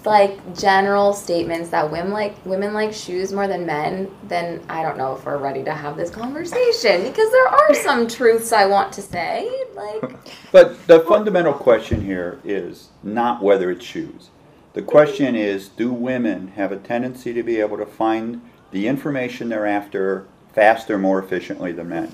like 0.05 0.57
general 0.57 1.15
statements 1.15 1.71
that 1.71 1.91
women 1.91 2.13
like 2.13 2.45
women 2.45 2.75
like 2.75 2.93
shoes 2.93 3.33
more 3.33 3.49
than 3.49 3.65
men, 3.65 4.11
then 4.25 4.63
I 4.69 4.83
don't 4.83 4.99
know 4.99 5.15
if 5.17 5.25
we're 5.25 5.39
ready 5.39 5.65
to 5.65 5.73
have 5.73 5.97
this 5.97 6.11
conversation 6.11 7.03
because 7.05 7.31
there 7.31 7.49
are 7.49 7.75
some 7.83 8.07
truths 8.07 8.53
I 8.53 8.67
want 8.67 8.93
to 8.95 9.03
say. 9.03 9.51
Like, 9.75 10.03
But 10.53 10.87
the 10.87 11.01
fundamental 11.01 11.55
question 11.55 12.03
here 12.05 12.39
is 12.45 12.89
not 13.03 13.43
whether 13.43 13.71
it's 13.71 13.85
shoes. 13.85 14.29
The 14.75 14.83
question 14.83 15.35
is 15.35 15.69
do 15.69 15.91
women 15.93 16.49
have 16.49 16.71
a 16.73 16.77
tendency 16.77 17.33
to 17.33 17.43
be 17.43 17.61
able 17.61 17.79
to 17.79 17.87
find 17.87 18.43
the 18.73 18.89
information 18.89 19.49
they're 19.49 19.67
after 19.67 20.27
faster, 20.53 20.99
more 20.99 21.19
efficiently 21.19 21.73
than 21.73 21.89
men? 21.89 22.13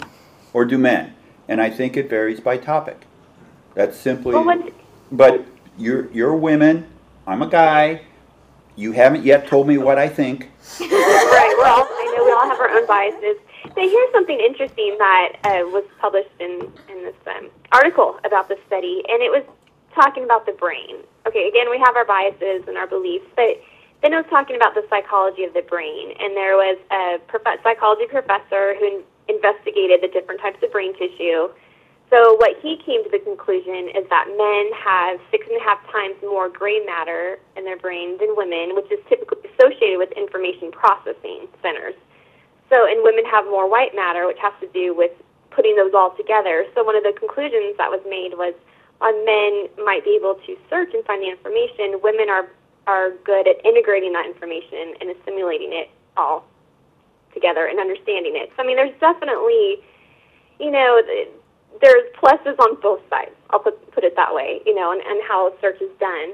Or 0.52 0.64
do 0.64 0.76
men? 0.76 1.14
And 1.48 1.60
I 1.60 1.70
think 1.70 1.96
it 1.96 2.10
varies 2.10 2.40
by 2.40 2.58
topic. 2.58 3.06
That's 3.74 3.96
simply. 3.96 4.34
Well, 4.34 4.70
But 5.10 5.46
you're, 5.78 6.10
you're 6.12 6.34
women, 6.34 6.86
I'm 7.26 7.42
a 7.42 7.48
guy. 7.48 8.02
You 8.76 8.92
haven't 8.92 9.24
yet 9.24 9.48
told 9.48 9.66
me 9.66 9.78
what 9.78 9.98
I 9.98 10.08
think. 10.08 10.50
right. 10.80 11.54
We're 11.58 11.66
all. 11.66 11.84
I 11.84 12.14
know 12.16 12.24
we 12.24 12.32
all 12.32 12.48
have 12.48 12.60
our 12.60 12.70
own 12.70 12.86
biases. 12.86 13.36
But 13.64 13.84
here's 13.84 14.12
something 14.12 14.38
interesting 14.38 14.96
that 14.98 15.32
uh, 15.44 15.66
was 15.68 15.84
published 16.00 16.30
in 16.40 16.72
in 16.88 17.02
this 17.02 17.16
um, 17.26 17.50
article 17.72 18.18
about 18.24 18.48
the 18.48 18.56
study, 18.66 19.02
and 19.08 19.22
it 19.22 19.30
was 19.30 19.44
talking 19.94 20.24
about 20.24 20.46
the 20.46 20.52
brain. 20.52 20.96
Okay, 21.26 21.48
again, 21.48 21.70
we 21.70 21.78
have 21.78 21.96
our 21.96 22.04
biases 22.04 22.66
and 22.68 22.76
our 22.76 22.86
beliefs, 22.86 23.26
but 23.36 23.60
then 24.02 24.12
it 24.12 24.16
was 24.16 24.30
talking 24.30 24.54
about 24.54 24.74
the 24.74 24.86
psychology 24.88 25.42
of 25.42 25.54
the 25.54 25.62
brain, 25.62 26.14
and 26.18 26.36
there 26.36 26.54
was 26.54 26.78
a 26.90 27.18
prof- 27.26 27.58
psychology 27.62 28.06
professor 28.06 28.78
who 28.78 29.02
investigated 29.26 30.00
the 30.02 30.08
different 30.08 30.40
types 30.40 30.62
of 30.62 30.70
brain 30.70 30.94
tissue. 30.94 31.50
So 32.08 32.38
what 32.40 32.56
he 32.62 32.80
came 32.86 33.04
to 33.04 33.10
the 33.10 33.18
conclusion 33.20 33.92
is 33.92 34.08
that 34.08 34.24
men 34.32 34.64
have 34.72 35.20
six 35.30 35.44
and 35.50 35.60
a 35.60 35.64
half 35.64 35.82
times 35.92 36.16
more 36.22 36.48
gray 36.48 36.80
matter 36.86 37.38
in 37.56 37.64
their 37.64 37.76
brain 37.76 38.16
than 38.16 38.32
women, 38.32 38.74
which 38.74 38.88
is 38.90 38.98
typically 39.08 39.44
associated 39.52 39.98
with 39.98 40.12
information 40.16 40.72
processing 40.72 41.48
centers. 41.60 41.94
So, 42.70 42.86
and 42.86 43.02
women 43.02 43.24
have 43.26 43.44
more 43.46 43.68
white 43.68 43.94
matter, 43.94 44.26
which 44.26 44.40
has 44.40 44.54
to 44.60 44.68
do 44.72 44.94
with 44.94 45.12
putting 45.50 45.76
those 45.76 45.92
all 45.92 46.16
together. 46.16 46.64
So, 46.74 46.84
one 46.84 46.96
of 46.96 47.02
the 47.02 47.12
conclusions 47.12 47.76
that 47.76 47.90
was 47.90 48.00
made 48.08 48.38
was, 48.38 48.54
while 48.98 49.12
men 49.24 49.68
might 49.84 50.04
be 50.04 50.16
able 50.16 50.40
to 50.46 50.56
search 50.70 50.94
and 50.94 51.04
find 51.04 51.20
the 51.22 51.28
information, 51.28 52.00
women 52.00 52.28
are 52.30 52.48
are 52.88 53.12
good 53.22 53.46
at 53.46 53.62
integrating 53.64 54.12
that 54.14 54.24
information 54.24 54.94
and 55.00 55.10
assimilating 55.10 55.70
it 55.72 55.90
all 56.16 56.44
together 57.34 57.66
and 57.66 57.78
understanding 57.78 58.32
it. 58.34 58.48
So, 58.56 58.62
I 58.62 58.66
mean, 58.66 58.76
there's 58.76 58.98
definitely, 58.98 59.84
you 60.58 60.72
know, 60.72 61.02
there's 61.82 62.08
pluses 62.16 62.58
on 62.58 62.80
both 62.80 63.00
sides. 63.10 63.36
I'll 63.50 63.60
put 63.60 63.76
put 63.92 64.04
it 64.04 64.16
that 64.16 64.34
way, 64.34 64.62
you 64.64 64.74
know, 64.74 64.92
and, 64.92 65.02
and 65.02 65.20
how 65.28 65.52
search 65.60 65.80
is 65.82 65.92
done. 66.00 66.32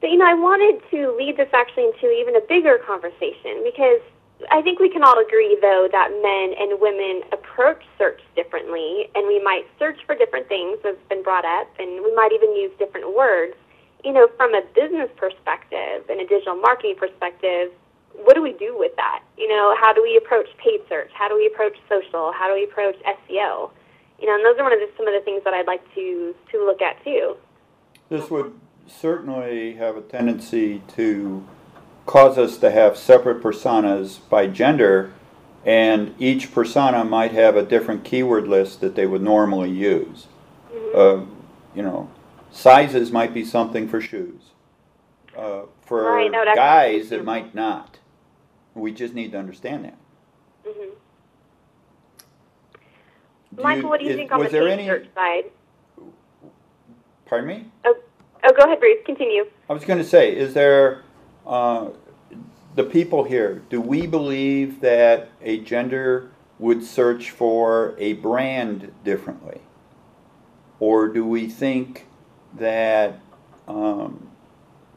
But 0.00 0.10
you 0.10 0.18
know, 0.18 0.28
I 0.28 0.34
wanted 0.34 0.84
to 0.92 1.16
lead 1.16 1.36
this 1.36 1.48
actually 1.52 1.88
into 1.88 2.12
even 2.12 2.36
a 2.36 2.44
bigger 2.46 2.78
conversation 2.86 3.64
because 3.64 4.00
I 4.50 4.62
think 4.62 4.80
we 4.80 4.88
can 4.88 5.02
all 5.02 5.18
agree, 5.18 5.58
though, 5.60 5.88
that 5.92 6.08
men 6.22 6.56
and 6.56 6.80
women 6.80 7.22
approach 7.32 7.82
search 7.98 8.20
differently, 8.36 9.10
and 9.14 9.26
we 9.26 9.42
might 9.42 9.66
search 9.78 9.98
for 10.06 10.14
different 10.14 10.48
things 10.48 10.78
that's 10.82 11.02
been 11.08 11.22
brought 11.22 11.44
up, 11.44 11.68
and 11.78 12.02
we 12.02 12.14
might 12.14 12.32
even 12.32 12.56
use 12.56 12.72
different 12.78 13.14
words. 13.14 13.54
You 14.04 14.12
know, 14.12 14.28
from 14.36 14.54
a 14.54 14.62
business 14.74 15.10
perspective 15.16 16.08
and 16.08 16.20
a 16.20 16.26
digital 16.26 16.56
marketing 16.56 16.96
perspective, 16.96 17.70
what 18.14 18.34
do 18.34 18.42
we 18.42 18.52
do 18.52 18.76
with 18.78 18.94
that? 18.96 19.22
You 19.36 19.48
know, 19.48 19.74
how 19.80 19.92
do 19.92 20.02
we 20.02 20.16
approach 20.16 20.46
paid 20.58 20.80
search? 20.88 21.10
How 21.12 21.28
do 21.28 21.36
we 21.36 21.46
approach 21.46 21.76
social? 21.88 22.32
How 22.32 22.48
do 22.48 22.54
we 22.54 22.64
approach 22.64 22.96
SEO? 23.04 23.70
You 24.20 24.26
know, 24.26 24.34
and 24.34 24.44
those 24.44 24.58
are 24.58 24.64
one 24.64 24.72
of 24.72 24.80
the, 24.80 24.88
some 24.96 25.06
of 25.06 25.14
the 25.14 25.20
things 25.20 25.42
that 25.44 25.54
I'd 25.54 25.66
like 25.66 25.82
to 25.94 26.34
to 26.52 26.64
look 26.64 26.82
at 26.82 27.02
too. 27.04 27.36
This 28.08 28.30
would 28.30 28.52
certainly 28.86 29.74
have 29.74 29.96
a 29.96 30.02
tendency 30.02 30.82
to 30.96 31.46
cause 32.06 32.38
us 32.38 32.58
to 32.58 32.70
have 32.70 32.96
separate 32.96 33.42
personas 33.42 34.18
by 34.28 34.46
gender, 34.46 35.12
and 35.64 36.14
each 36.18 36.52
persona 36.52 37.04
might 37.04 37.32
have 37.32 37.56
a 37.56 37.62
different 37.62 38.04
keyword 38.04 38.48
list 38.48 38.80
that 38.80 38.96
they 38.96 39.06
would 39.06 39.22
normally 39.22 39.70
use. 39.70 40.26
Uh, 40.94 41.20
you 41.74 41.82
know, 41.82 42.10
sizes 42.50 43.10
might 43.10 43.32
be 43.34 43.44
something 43.44 43.88
for 43.88 44.00
shoes. 44.00 44.50
Uh, 45.36 45.62
for 45.84 46.02
Right, 46.04 46.30
that 46.30 46.56
guys, 46.56 47.12
it 47.12 47.24
might 47.24 47.54
not. 47.54 47.98
We 48.74 48.92
just 48.92 49.14
need 49.14 49.32
to 49.32 49.38
understand 49.38 49.84
that. 49.84 49.96
hmm 50.64 50.90
Do 53.56 53.62
Michael, 53.62 53.88
what 53.90 54.00
do 54.00 54.06
you 54.06 54.12
is- 54.12 54.16
think 54.16 54.32
on 54.32 54.40
was 54.40 54.52
the 54.52 54.58
paid 54.58 54.70
any? 54.70 54.86
search 54.86 55.06
side? 55.14 55.44
Pardon 57.26 57.48
me. 57.48 57.70
Oh, 57.84 57.94
oh, 58.44 58.52
go 58.56 58.64
ahead, 58.64 58.80
Bruce. 58.80 58.98
Continue. 59.06 59.44
I 59.68 59.72
was 59.72 59.84
going 59.84 59.98
to 59.98 60.04
say, 60.04 60.34
is 60.34 60.52
there, 60.54 61.02
uh, 61.46 61.88
the 62.74 62.84
people 62.84 63.24
here, 63.24 63.62
do 63.70 63.80
we 63.80 64.06
believe 64.06 64.80
that 64.80 65.28
a 65.42 65.58
gender 65.60 66.30
would 66.58 66.82
search 66.84 67.30
for 67.30 67.94
a 67.98 68.14
brand 68.14 68.92
differently? 69.04 69.60
Or 70.80 71.08
do 71.08 71.24
we 71.24 71.46
think 71.48 72.06
that 72.54 73.20
um, 73.68 74.28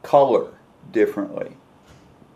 color 0.01 0.53
differently? 0.91 1.57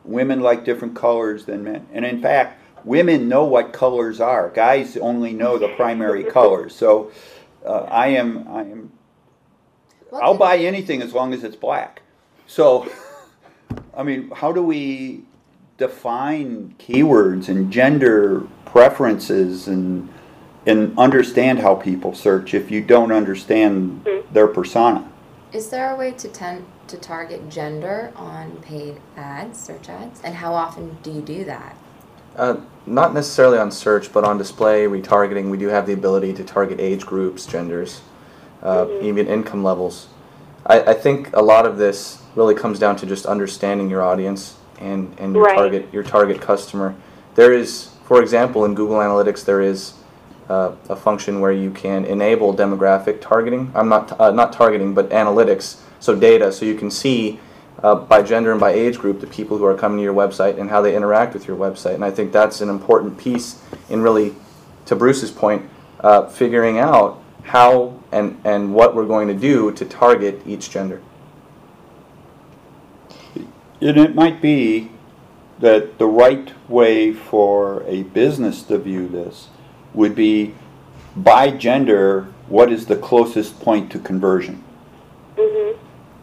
Women 0.04 0.42
like 0.42 0.64
different 0.64 0.96
colors 0.96 1.46
than 1.46 1.64
men. 1.64 1.88
And 1.92 2.06
in 2.06 2.22
fact, 2.22 2.62
women 2.86 3.28
know 3.28 3.44
what 3.46 3.74
colors 3.74 4.22
are. 4.22 4.50
Guys 4.50 4.96
only 4.98 5.34
know 5.34 5.58
the 5.58 5.70
primary 5.70 6.24
colors. 6.32 6.76
So 6.76 7.12
uh, 7.66 7.84
I 7.90 8.08
am, 8.10 8.48
I 8.48 8.62
am 8.62 8.92
what 10.10 10.24
I'll 10.24 10.38
buy 10.38 10.58
anything 10.58 11.02
as 11.02 11.14
long 11.14 11.34
as 11.34 11.44
it's 11.44 11.56
black. 11.56 12.02
So, 12.48 12.90
I 13.98 14.04
mean, 14.04 14.32
how 14.32 14.52
do 14.52 14.64
we 14.64 15.24
define 15.78 16.76
keywords 16.80 17.50
and 17.50 17.72
gender 17.72 18.42
preferences 18.66 19.68
and 19.68 20.12
and 20.68 20.98
understand 21.00 21.60
how 21.60 21.74
people 21.74 22.14
search 22.14 22.54
if 22.54 22.70
you 22.70 22.84
don't 22.84 23.12
understand 23.12 24.06
their 24.32 24.48
persona? 24.48 25.10
Is 25.54 25.70
there 25.70 25.94
a 25.94 25.96
way 25.96 26.12
to 26.12 26.28
tend 26.28 26.66
to 26.88 26.98
target 26.98 27.50
gender 27.50 28.12
on 28.16 28.58
paid 28.58 28.98
ads, 29.16 29.60
search 29.60 29.90
ads, 29.90 30.22
and 30.22 30.36
how 30.36 30.54
often 30.54 30.98
do 31.02 31.12
you 31.12 31.22
do 31.22 31.46
that? 31.46 31.78
Uh, 32.36 32.58
not 32.86 33.14
necessarily 33.14 33.58
on 33.58 33.72
search, 33.72 34.12
but 34.12 34.24
on 34.24 34.38
display 34.38 34.86
retargeting, 34.86 35.50
we 35.50 35.58
do 35.58 35.68
have 35.70 35.88
the 35.88 35.94
ability 35.94 36.34
to 36.34 36.44
target 36.44 36.80
age 36.80 37.06
groups, 37.06 37.46
genders, 37.46 38.02
uh, 38.62 38.88
even 39.02 39.26
income 39.28 39.64
levels. 39.64 40.08
I, 40.66 40.82
I 40.82 40.94
think 40.94 41.34
a 41.36 41.42
lot 41.42 41.66
of 41.66 41.78
this 41.78 42.22
really 42.36 42.54
comes 42.54 42.78
down 42.78 42.98
to 42.98 43.06
just 43.06 43.26
understanding 43.26 43.90
your 43.90 44.04
audience 44.04 44.58
and, 44.80 45.16
and 45.18 45.34
your 45.34 45.46
Right. 45.46 45.56
target 45.56 45.88
your 45.92 46.04
target 46.04 46.42
customer. 46.42 46.94
There 47.36 47.54
is, 47.54 47.92
for 48.06 48.22
example, 48.22 48.66
in 48.66 48.76
Google 48.76 48.98
Analytics, 48.98 49.46
there 49.46 49.62
is 49.62 49.94
uh, 50.50 50.74
a 50.90 50.96
function 50.96 51.40
where 51.40 51.52
you 51.52 51.72
can 51.72 52.06
enable 52.06 52.54
demographic 52.56 53.22
targeting. 53.22 53.72
I'm 53.76 53.90
not 53.90 54.20
uh, 54.20 54.32
not 54.32 54.54
targeting, 54.54 54.94
but 54.94 55.10
analytics, 55.10 55.78
so 56.00 56.16
data, 56.16 56.52
so 56.52 56.66
you 56.66 56.76
can 56.76 56.90
see 56.90 57.40
uh, 57.84 57.96
by 57.96 58.22
gender 58.22 58.52
and 58.52 58.60
by 58.60 58.72
age 58.72 58.98
group 58.98 59.20
the 59.20 59.28
people 59.28 59.58
who 59.58 59.66
are 59.66 59.76
coming 59.76 59.98
to 59.98 60.04
your 60.04 60.14
website 60.14 60.60
and 60.60 60.70
how 60.70 60.82
they 60.82 60.96
interact 60.96 61.34
with 61.34 61.48
your 61.48 61.58
website. 61.58 61.96
And 61.96 62.06
I 62.06 62.12
think 62.12 62.32
that's 62.32 62.62
an 62.62 62.70
important 62.70 63.18
piece 63.18 63.62
in 63.90 64.02
really, 64.02 64.36
to 64.86 64.96
Bruce's 64.96 65.32
point, 65.32 65.70
uh, 66.00 66.28
figuring 66.28 66.80
out 66.80 67.22
how 67.44 68.00
and, 68.12 68.40
and 68.44 68.74
what 68.74 68.96
we're 68.96 69.06
going 69.06 69.28
to 69.28 69.34
do 69.34 69.72
to 69.72 69.86
target 69.86 70.42
each 70.46 70.70
gender. 70.70 71.02
And 73.80 73.98
it 73.98 74.16
might 74.16 74.42
be 74.42 74.92
that 75.60 75.98
the 75.98 76.08
right 76.08 76.54
way 76.70 77.14
for 77.14 77.84
a 77.84 78.04
business 78.04 78.64
to 78.64 78.78
view 78.78 79.08
this 79.08 79.50
would 79.94 80.16
be 80.16 80.54
by 81.16 81.50
gender, 81.50 82.28
what 82.48 82.72
is 82.72 82.86
the 82.86 82.96
closest 82.96 83.60
point 83.60 83.92
to 83.92 84.00
conversion? 84.00 84.64
Mm-hmm. 85.36 85.78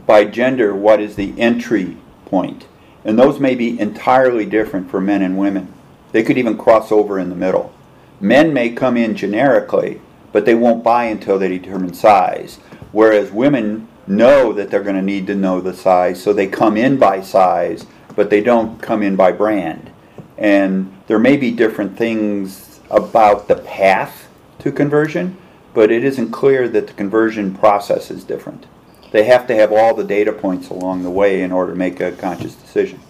By 0.07 0.25
gender, 0.25 0.75
what 0.75 1.01
is 1.01 1.17
the 1.17 1.39
entry 1.39 1.97
point? 2.27 2.67
And 3.05 3.19
those 3.19 3.41
may 3.41 3.55
be 3.55 3.79
entirely 3.79 4.47
different 4.47 4.91
for 4.91 5.01
men 5.01 5.23
and 5.23 5.37
women. 5.37 5.73
They 6.13 6.23
could 6.23 6.39
even 6.39 6.57
cross 6.57 6.93
over 6.93 7.19
in 7.19 7.29
the 7.29 7.35
middle. 7.35 7.75
Men 8.21 8.55
may 8.55 8.71
come 8.71 8.97
in 8.97 9.17
generically, 9.17 10.01
but 10.33 10.45
they 10.45 10.55
won't 10.55 10.85
buy 10.85 11.05
until 11.07 11.39
they 11.39 11.49
determine 11.49 11.95
size. 11.95 12.57
Whereas 12.93 13.33
women 13.33 13.89
know 14.07 14.53
that 14.53 14.71
they're 14.71 14.83
going 14.83 14.97
to 14.97 15.03
need 15.03 15.27
to 15.27 15.35
know 15.35 15.61
the 15.61 15.75
size, 15.75 16.23
so 16.23 16.33
they 16.33 16.47
come 16.47 16.77
in 16.77 16.99
by 16.99 17.21
size, 17.21 17.87
but 18.15 18.31
they 18.31 18.41
don't 18.41 18.81
come 18.81 19.03
in 19.03 19.17
by 19.17 19.33
brand. 19.33 19.91
And 20.39 20.97
there 21.07 21.19
may 21.19 21.37
be 21.37 21.51
different 21.51 21.97
things 21.97 22.74
about 22.95 23.49
the 23.49 23.57
path 23.57 24.29
to 24.61 24.73
conversion, 24.73 25.37
but 25.75 25.91
it 25.91 26.05
isn't 26.05 26.31
clear 26.31 26.69
that 26.69 26.87
the 26.87 26.93
conversion 26.93 27.55
process 27.55 28.11
is 28.11 28.25
different. 28.25 28.67
They 29.11 29.25
have 29.25 29.47
to 29.49 29.55
have 29.55 29.73
all 29.73 29.95
the 29.95 30.05
data 30.05 30.33
points 30.33 30.71
along 30.71 31.03
the 31.03 31.11
way 31.11 31.43
in 31.43 31.53
order 31.53 31.73
to 31.73 31.79
make 31.79 32.01
a 32.01 32.13
conscious 32.13 32.55
decision. 32.55 33.01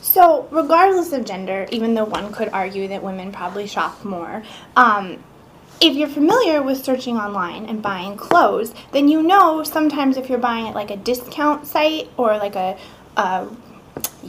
So, 0.00 0.48
regardless 0.50 1.12
of 1.12 1.24
gender, 1.24 1.66
even 1.70 1.94
though 1.94 2.04
one 2.04 2.32
could 2.32 2.48
argue 2.48 2.88
that 2.88 3.02
women 3.02 3.32
probably 3.32 3.66
shop 3.66 4.04
more, 4.04 4.42
um, 4.76 5.22
if 5.80 5.94
you're 5.94 6.08
familiar 6.08 6.62
with 6.62 6.84
searching 6.84 7.16
online 7.16 7.66
and 7.66 7.80
buying 7.80 8.16
clothes, 8.16 8.74
then 8.92 9.08
you 9.08 9.22
know 9.22 9.62
sometimes 9.62 10.16
if 10.16 10.28
you're 10.28 10.38
buying 10.38 10.68
at 10.68 10.74
like 10.74 10.90
a 10.90 10.96
discount 10.96 11.66
site 11.66 12.10
or 12.16 12.36
like 12.36 12.54
a, 12.56 12.78
a 13.16 13.48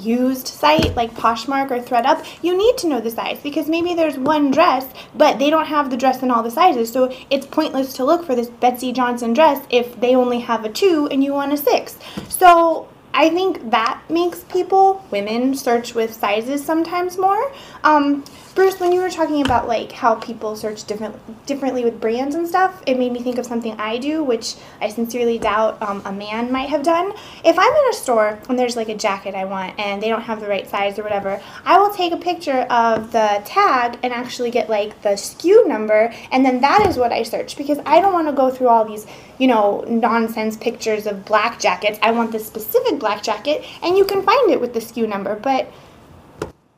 used 0.01 0.47
site 0.47 0.95
like 0.95 1.13
Poshmark 1.13 1.71
or 1.71 1.79
thredUP, 1.79 2.25
you 2.41 2.57
need 2.57 2.77
to 2.79 2.87
know 2.87 2.99
the 3.01 3.11
size 3.11 3.39
because 3.41 3.69
maybe 3.69 3.93
there's 3.93 4.17
one 4.17 4.51
dress, 4.51 4.87
but 5.15 5.39
they 5.39 5.49
don't 5.49 5.67
have 5.67 5.89
the 5.89 5.97
dress 5.97 6.21
in 6.21 6.31
all 6.31 6.43
the 6.43 6.51
sizes. 6.51 6.91
So 6.91 7.13
it's 7.29 7.45
pointless 7.45 7.93
to 7.93 8.05
look 8.05 8.25
for 8.25 8.35
this 8.35 8.49
Betsey 8.49 8.91
Johnson 8.91 9.33
dress 9.33 9.65
if 9.69 9.99
they 9.99 10.15
only 10.15 10.39
have 10.39 10.65
a 10.65 10.69
two 10.69 11.07
and 11.11 11.23
you 11.23 11.33
want 11.33 11.53
a 11.53 11.57
six. 11.57 11.97
So 12.29 12.89
I 13.13 13.29
think 13.29 13.71
that 13.71 14.01
makes 14.09 14.43
people, 14.45 15.05
women, 15.11 15.53
search 15.53 15.93
with 15.93 16.13
sizes 16.13 16.63
sometimes 16.63 17.17
more. 17.17 17.51
Um, 17.83 18.23
Bruce, 18.53 18.81
when 18.81 18.91
you 18.91 18.99
were 18.99 19.09
talking 19.09 19.41
about 19.41 19.65
like 19.65 19.93
how 19.93 20.15
people 20.15 20.57
search 20.57 20.83
different 20.83 21.15
differently 21.45 21.85
with 21.85 22.01
brands 22.01 22.35
and 22.35 22.45
stuff, 22.45 22.83
it 22.85 22.99
made 22.99 23.13
me 23.13 23.21
think 23.21 23.37
of 23.37 23.45
something 23.45 23.79
I 23.79 23.97
do, 23.97 24.25
which 24.25 24.55
I 24.81 24.89
sincerely 24.89 25.39
doubt 25.39 25.81
um, 25.81 26.01
a 26.03 26.11
man 26.11 26.51
might 26.51 26.67
have 26.67 26.83
done. 26.83 27.13
If 27.45 27.57
I'm 27.57 27.71
in 27.71 27.89
a 27.89 27.93
store 27.93 28.39
and 28.49 28.59
there's 28.59 28.75
like 28.75 28.89
a 28.89 28.97
jacket 28.97 29.35
I 29.35 29.45
want 29.45 29.79
and 29.79 30.03
they 30.03 30.09
don't 30.09 30.23
have 30.23 30.41
the 30.41 30.49
right 30.49 30.69
size 30.69 30.99
or 30.99 31.03
whatever, 31.03 31.41
I 31.63 31.79
will 31.79 31.93
take 31.93 32.11
a 32.11 32.17
picture 32.17 32.63
of 32.69 33.13
the 33.13 33.41
tag 33.45 33.97
and 34.03 34.11
actually 34.11 34.51
get 34.51 34.69
like 34.69 35.01
the 35.01 35.11
SKU 35.11 35.65
number, 35.65 36.13
and 36.29 36.45
then 36.45 36.59
that 36.59 36.85
is 36.87 36.97
what 36.97 37.13
I 37.13 37.23
search 37.23 37.55
because 37.55 37.79
I 37.85 38.01
don't 38.01 38.11
want 38.11 38.27
to 38.27 38.33
go 38.33 38.51
through 38.51 38.67
all 38.67 38.83
these, 38.83 39.07
you 39.37 39.47
know, 39.47 39.85
nonsense 39.87 40.57
pictures 40.57 41.07
of 41.07 41.23
black 41.23 41.57
jackets. 41.61 41.99
I 42.01 42.11
want 42.11 42.33
the 42.33 42.39
specific 42.39 42.99
black 42.99 43.23
jacket, 43.23 43.63
and 43.81 43.97
you 43.97 44.03
can 44.03 44.23
find 44.23 44.51
it 44.51 44.59
with 44.59 44.73
the 44.73 44.81
SKU 44.81 45.07
number, 45.07 45.37
but 45.37 45.71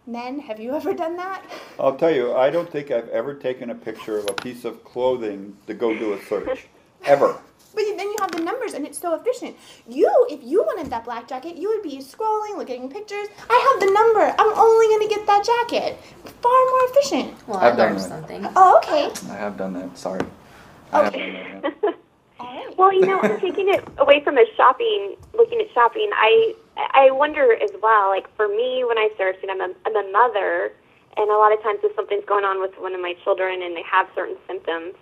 Men, 0.05 0.39
have 0.39 0.59
you 0.59 0.73
ever 0.75 0.93
done 0.93 1.15
that? 1.17 1.43
I'll 1.79 1.95
tell 1.95 2.11
you, 2.13 2.33
I 2.33 2.49
don't 2.49 2.69
think 2.69 2.91
I've 2.91 3.07
ever 3.09 3.33
taken 3.33 3.69
a 3.69 3.75
picture 3.75 4.17
of 4.17 4.29
a 4.29 4.33
piece 4.33 4.65
of 4.65 4.83
clothing 4.83 5.55
to 5.67 5.73
go 5.73 5.97
do 5.97 6.13
a 6.13 6.21
search. 6.25 6.67
ever. 7.05 7.37
But 7.75 7.85
then 7.97 8.05
you 8.05 8.15
have 8.19 8.31
the 8.31 8.39
numbers 8.43 8.75
and 8.75 8.85
it's 8.85 8.99
so 8.99 9.15
efficient. 9.15 9.55
You, 9.87 10.07
if 10.29 10.41
you 10.43 10.61
wanted 10.61 10.91
that 10.91 11.05
black 11.05 11.27
jacket, 11.27 11.55
you 11.55 11.69
would 11.69 11.81
be 11.81 11.97
scrolling, 11.97 12.55
looking 12.55 12.83
at 12.83 12.91
pictures. 12.91 13.27
I 13.49 13.71
have 13.71 13.79
the 13.79 13.91
number. 13.91 14.35
I'm 14.37 14.53
only 14.59 14.87
going 14.89 15.09
to 15.09 15.15
get 15.15 15.25
that 15.25 15.43
jacket. 15.43 15.97
Far 16.43 16.51
more 16.69 16.89
efficient. 16.91 17.47
Well, 17.47 17.57
I've 17.57 17.73
I 17.73 17.77
done 17.77 17.87
learned 17.93 17.99
that. 17.99 18.09
something. 18.09 18.47
Oh, 18.55 18.77
okay. 18.77 19.09
I 19.31 19.37
have 19.37 19.57
done 19.57 19.73
that. 19.73 19.97
Sorry. 19.97 20.21
I 20.91 21.05
have 21.05 21.15
Okay. 21.15 21.63
Well, 22.77 22.91
you 22.91 23.05
know, 23.05 23.21
taking 23.39 23.69
it 23.69 23.85
away 23.97 24.23
from 24.23 24.35
the 24.35 24.45
shopping, 24.57 25.15
looking 25.33 25.61
at 25.61 25.71
shopping, 25.73 26.09
I 26.13 26.55
I 26.75 27.11
wonder 27.11 27.53
as 27.53 27.69
well. 27.81 28.09
Like 28.09 28.25
for 28.35 28.47
me, 28.47 28.83
when 28.87 28.97
I 28.97 29.09
search, 29.17 29.37
and 29.41 29.51
I'm 29.51 29.61
a 29.61 29.69
I'm 29.85 29.95
a 29.95 30.11
mother, 30.11 30.73
and 31.17 31.29
a 31.29 31.37
lot 31.37 31.53
of 31.53 31.61
times 31.61 31.79
if 31.83 31.95
something's 31.95 32.25
going 32.25 32.45
on 32.45 32.61
with 32.61 32.73
one 32.79 32.93
of 32.93 33.01
my 33.01 33.13
children 33.23 33.61
and 33.61 33.75
they 33.75 33.85
have 33.85 34.07
certain 34.15 34.37
symptoms, 34.47 34.95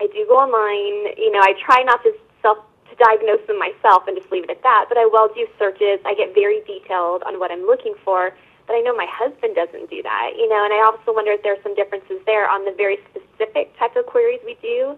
I 0.00 0.08
do 0.08 0.24
go 0.28 0.40
online. 0.40 1.12
You 1.20 1.30
know, 1.32 1.40
I 1.40 1.52
try 1.60 1.82
not 1.84 2.02
to 2.02 2.12
self 2.40 2.58
to 2.88 2.94
diagnose 2.96 3.44
them 3.46 3.58
myself 3.58 4.08
and 4.08 4.16
just 4.16 4.32
leave 4.32 4.44
it 4.44 4.50
at 4.50 4.62
that. 4.62 4.86
But 4.88 4.96
I 4.96 5.04
will 5.04 5.28
do 5.34 5.46
searches. 5.58 6.00
I 6.08 6.14
get 6.14 6.32
very 6.34 6.64
detailed 6.64 7.22
on 7.28 7.38
what 7.38 7.52
I'm 7.52 7.66
looking 7.66 7.94
for. 8.04 8.32
But 8.66 8.76
I 8.76 8.80
know 8.80 8.94
my 8.94 9.08
husband 9.08 9.56
doesn't 9.56 9.88
do 9.88 10.02
that. 10.02 10.36
You 10.36 10.48
know, 10.48 10.64
and 10.64 10.72
I 10.72 10.84
also 10.88 11.12
wonder 11.12 11.32
if 11.32 11.42
there's 11.42 11.62
some 11.62 11.74
differences 11.74 12.20
there 12.24 12.48
on 12.48 12.64
the 12.64 12.72
very 12.76 12.98
specific 13.12 13.76
type 13.78 13.96
of 13.96 14.06
queries 14.06 14.40
we 14.44 14.56
do 14.60 14.96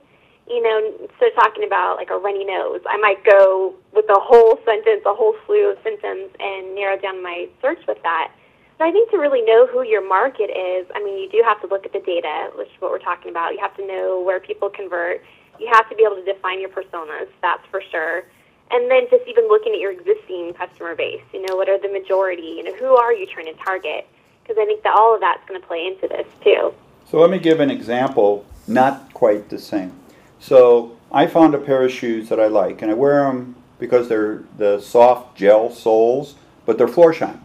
you 0.50 0.60
know, 0.62 1.06
of 1.06 1.34
talking 1.34 1.64
about 1.64 1.96
like 1.96 2.10
a 2.10 2.18
runny 2.18 2.44
nose, 2.44 2.80
I 2.90 2.96
might 2.98 3.22
go 3.24 3.74
with 3.94 4.06
a 4.10 4.18
whole 4.18 4.58
sentence, 4.64 5.02
a 5.06 5.14
whole 5.14 5.36
slew 5.46 5.70
of 5.70 5.78
symptoms, 5.84 6.28
and 6.40 6.74
narrow 6.74 6.98
down 6.98 7.22
my 7.22 7.48
search 7.62 7.78
with 7.86 8.02
that. 8.02 8.32
But 8.76 8.88
I 8.88 8.92
think 8.92 9.10
to 9.10 9.18
really 9.18 9.42
know 9.42 9.66
who 9.66 9.84
your 9.84 10.06
market 10.06 10.50
is, 10.50 10.86
I 10.94 11.04
mean, 11.04 11.22
you 11.22 11.30
do 11.30 11.42
have 11.46 11.60
to 11.60 11.68
look 11.68 11.86
at 11.86 11.92
the 11.92 12.00
data, 12.00 12.50
which 12.56 12.68
is 12.68 12.80
what 12.80 12.90
we're 12.90 12.98
talking 12.98 13.30
about. 13.30 13.52
You 13.52 13.60
have 13.60 13.76
to 13.76 13.86
know 13.86 14.20
where 14.24 14.40
people 14.40 14.68
convert. 14.70 15.22
You 15.60 15.68
have 15.72 15.88
to 15.88 15.94
be 15.94 16.02
able 16.02 16.16
to 16.16 16.24
define 16.24 16.60
your 16.60 16.70
personas, 16.70 17.28
that's 17.42 17.64
for 17.70 17.82
sure. 17.92 18.24
And 18.72 18.90
then 18.90 19.06
just 19.10 19.26
even 19.28 19.46
looking 19.48 19.74
at 19.74 19.80
your 19.80 19.92
existing 19.92 20.54
customer 20.54 20.96
base, 20.96 21.22
you 21.32 21.46
know, 21.46 21.56
what 21.56 21.68
are 21.68 21.78
the 21.78 21.92
majority? 21.92 22.56
You 22.58 22.64
know, 22.64 22.74
who 22.74 22.96
are 22.96 23.12
you 23.12 23.26
trying 23.26 23.46
to 23.46 23.54
target? 23.62 24.08
Because 24.42 24.56
I 24.58 24.64
think 24.64 24.82
that 24.82 24.94
all 24.96 25.14
of 25.14 25.20
that's 25.20 25.46
going 25.46 25.60
to 25.60 25.66
play 25.66 25.86
into 25.86 26.08
this 26.08 26.26
too. 26.42 26.72
So 27.10 27.18
let 27.18 27.30
me 27.30 27.38
give 27.38 27.60
an 27.60 27.70
example, 27.70 28.46
not 28.66 29.12
quite 29.12 29.48
the 29.48 29.58
same. 29.58 29.92
So 30.40 30.96
I 31.12 31.26
found 31.26 31.54
a 31.54 31.58
pair 31.58 31.84
of 31.84 31.92
shoes 31.92 32.30
that 32.30 32.40
I 32.40 32.46
like, 32.46 32.80
and 32.80 32.90
I 32.90 32.94
wear 32.94 33.24
them 33.24 33.56
because 33.78 34.08
they're 34.08 34.42
the 34.56 34.80
soft 34.80 35.36
gel 35.36 35.70
soles, 35.70 36.34
but 36.64 36.78
they're 36.78 36.88
Florsheim, 36.88 37.40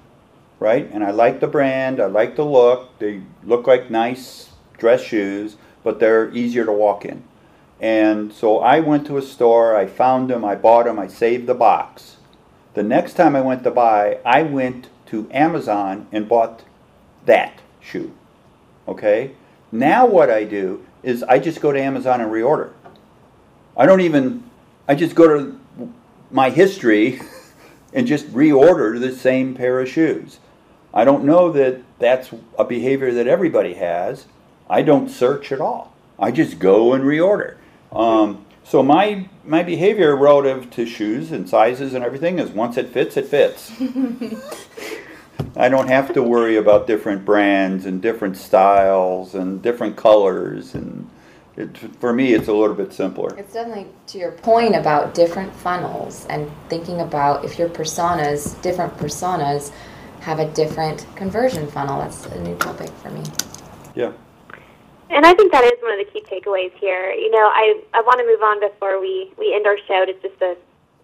right? 0.59 0.89
And 0.91 1.03
I 1.03 1.11
like 1.11 1.39
the 1.39 1.47
brand, 1.47 1.99
I 1.99 2.05
like 2.05 2.35
the 2.35 2.45
look. 2.45 2.97
They 2.99 3.21
look 3.43 3.67
like 3.67 3.91
nice 3.91 4.51
dress 4.77 5.01
shoes, 5.01 5.57
but 5.83 5.99
they're 5.99 6.33
easier 6.33 6.65
to 6.65 6.71
walk 6.71 7.05
in. 7.05 7.23
And 7.81 8.31
so 8.31 8.59
I 8.59 8.79
went 8.79 9.05
to 9.07 9.17
a 9.17 9.21
store, 9.21 9.75
I 9.75 9.85
found 9.85 10.29
them, 10.29 10.45
I 10.45 10.55
bought 10.55 10.85
them, 10.85 10.97
I 10.97 11.07
saved 11.07 11.47
the 11.47 11.53
box. 11.53 12.17
The 12.73 12.83
next 12.83 13.13
time 13.13 13.35
I 13.35 13.41
went 13.41 13.63
to 13.63 13.71
buy, 13.71 14.19
I 14.25 14.43
went 14.43 14.89
to 15.07 15.29
Amazon 15.31 16.07
and 16.11 16.29
bought 16.29 16.63
that 17.25 17.59
shoe. 17.81 18.13
Okay? 18.87 19.31
Now 19.71 20.05
what 20.05 20.29
I 20.29 20.45
do 20.45 20.85
is 21.03 21.23
I 21.23 21.39
just 21.39 21.61
go 21.61 21.71
to 21.71 21.81
Amazon 21.81 22.21
and 22.21 22.31
reorder. 22.31 22.71
I 23.77 23.85
don't 23.85 24.01
even, 24.01 24.43
I 24.87 24.95
just 24.95 25.15
go 25.15 25.27
to 25.27 25.59
my 26.31 26.49
history 26.49 27.19
and 27.93 28.07
just 28.07 28.31
reorder 28.31 28.99
the 28.99 29.15
same 29.15 29.55
pair 29.55 29.79
of 29.79 29.89
shoes. 29.89 30.39
I 30.93 31.03
don't 31.03 31.25
know 31.25 31.51
that 31.51 31.81
that's 31.99 32.29
a 32.57 32.63
behavior 32.63 33.13
that 33.13 33.27
everybody 33.27 33.73
has. 33.75 34.25
I 34.69 34.81
don't 34.81 35.09
search 35.09 35.51
at 35.51 35.59
all. 35.59 35.93
I 36.17 36.31
just 36.31 36.59
go 36.59 36.93
and 36.93 37.03
reorder. 37.03 37.57
Um, 37.91 38.45
so 38.63 38.81
my 38.81 39.29
my 39.43 39.61
behavior 39.61 40.15
relative 40.15 40.71
to 40.71 40.85
shoes 40.85 41.31
and 41.31 41.47
sizes 41.47 41.93
and 41.93 42.03
everything 42.03 42.39
is 42.39 42.49
once 42.49 42.77
it 42.77 42.89
fits, 42.89 43.15
it 43.15 43.27
fits. 43.27 43.71
I 45.55 45.69
don't 45.69 45.87
have 45.87 46.13
to 46.13 46.23
worry 46.23 46.55
about 46.55 46.87
different 46.87 47.25
brands 47.25 47.85
and 47.85 48.01
different 48.01 48.37
styles 48.37 49.35
and 49.35 49.61
different 49.61 49.95
colors 49.95 50.73
and 50.73 51.09
it, 51.57 51.77
for 51.99 52.13
me 52.13 52.33
it's 52.33 52.47
a 52.47 52.53
little 52.53 52.75
bit 52.75 52.93
simpler. 52.93 53.37
It's 53.37 53.53
definitely 53.53 53.87
to 54.07 54.17
your 54.17 54.31
point 54.31 54.75
about 54.75 55.13
different 55.13 55.53
funnels 55.55 56.25
and 56.29 56.51
thinking 56.69 57.01
about 57.01 57.45
if 57.45 57.57
your 57.57 57.69
personas, 57.69 58.61
different 58.61 58.95
personas, 58.97 59.71
have 60.21 60.39
a 60.39 60.51
different 60.53 61.05
conversion 61.15 61.67
funnel. 61.67 61.99
That's 61.99 62.25
a 62.25 62.41
new 62.41 62.55
topic 62.57 62.89
for 62.89 63.11
me. 63.11 63.23
Yeah. 63.93 64.11
And 65.09 65.25
I 65.25 65.33
think 65.35 65.51
that 65.51 65.63
is 65.63 65.73
one 65.81 65.99
of 65.99 66.05
the 66.05 66.11
key 66.11 66.25
takeaways 66.25 66.73
here. 66.79 67.11
You 67.11 67.29
know, 67.29 67.47
I, 67.53 67.81
I 67.93 68.01
want 68.01 68.19
to 68.19 68.25
move 68.25 68.41
on 68.41 68.59
before 68.59 68.99
we, 68.99 69.31
we 69.37 69.53
end 69.53 69.67
our 69.67 69.77
show 69.87 70.03
to 70.05 70.13
just 70.13 70.39
to 70.39 70.57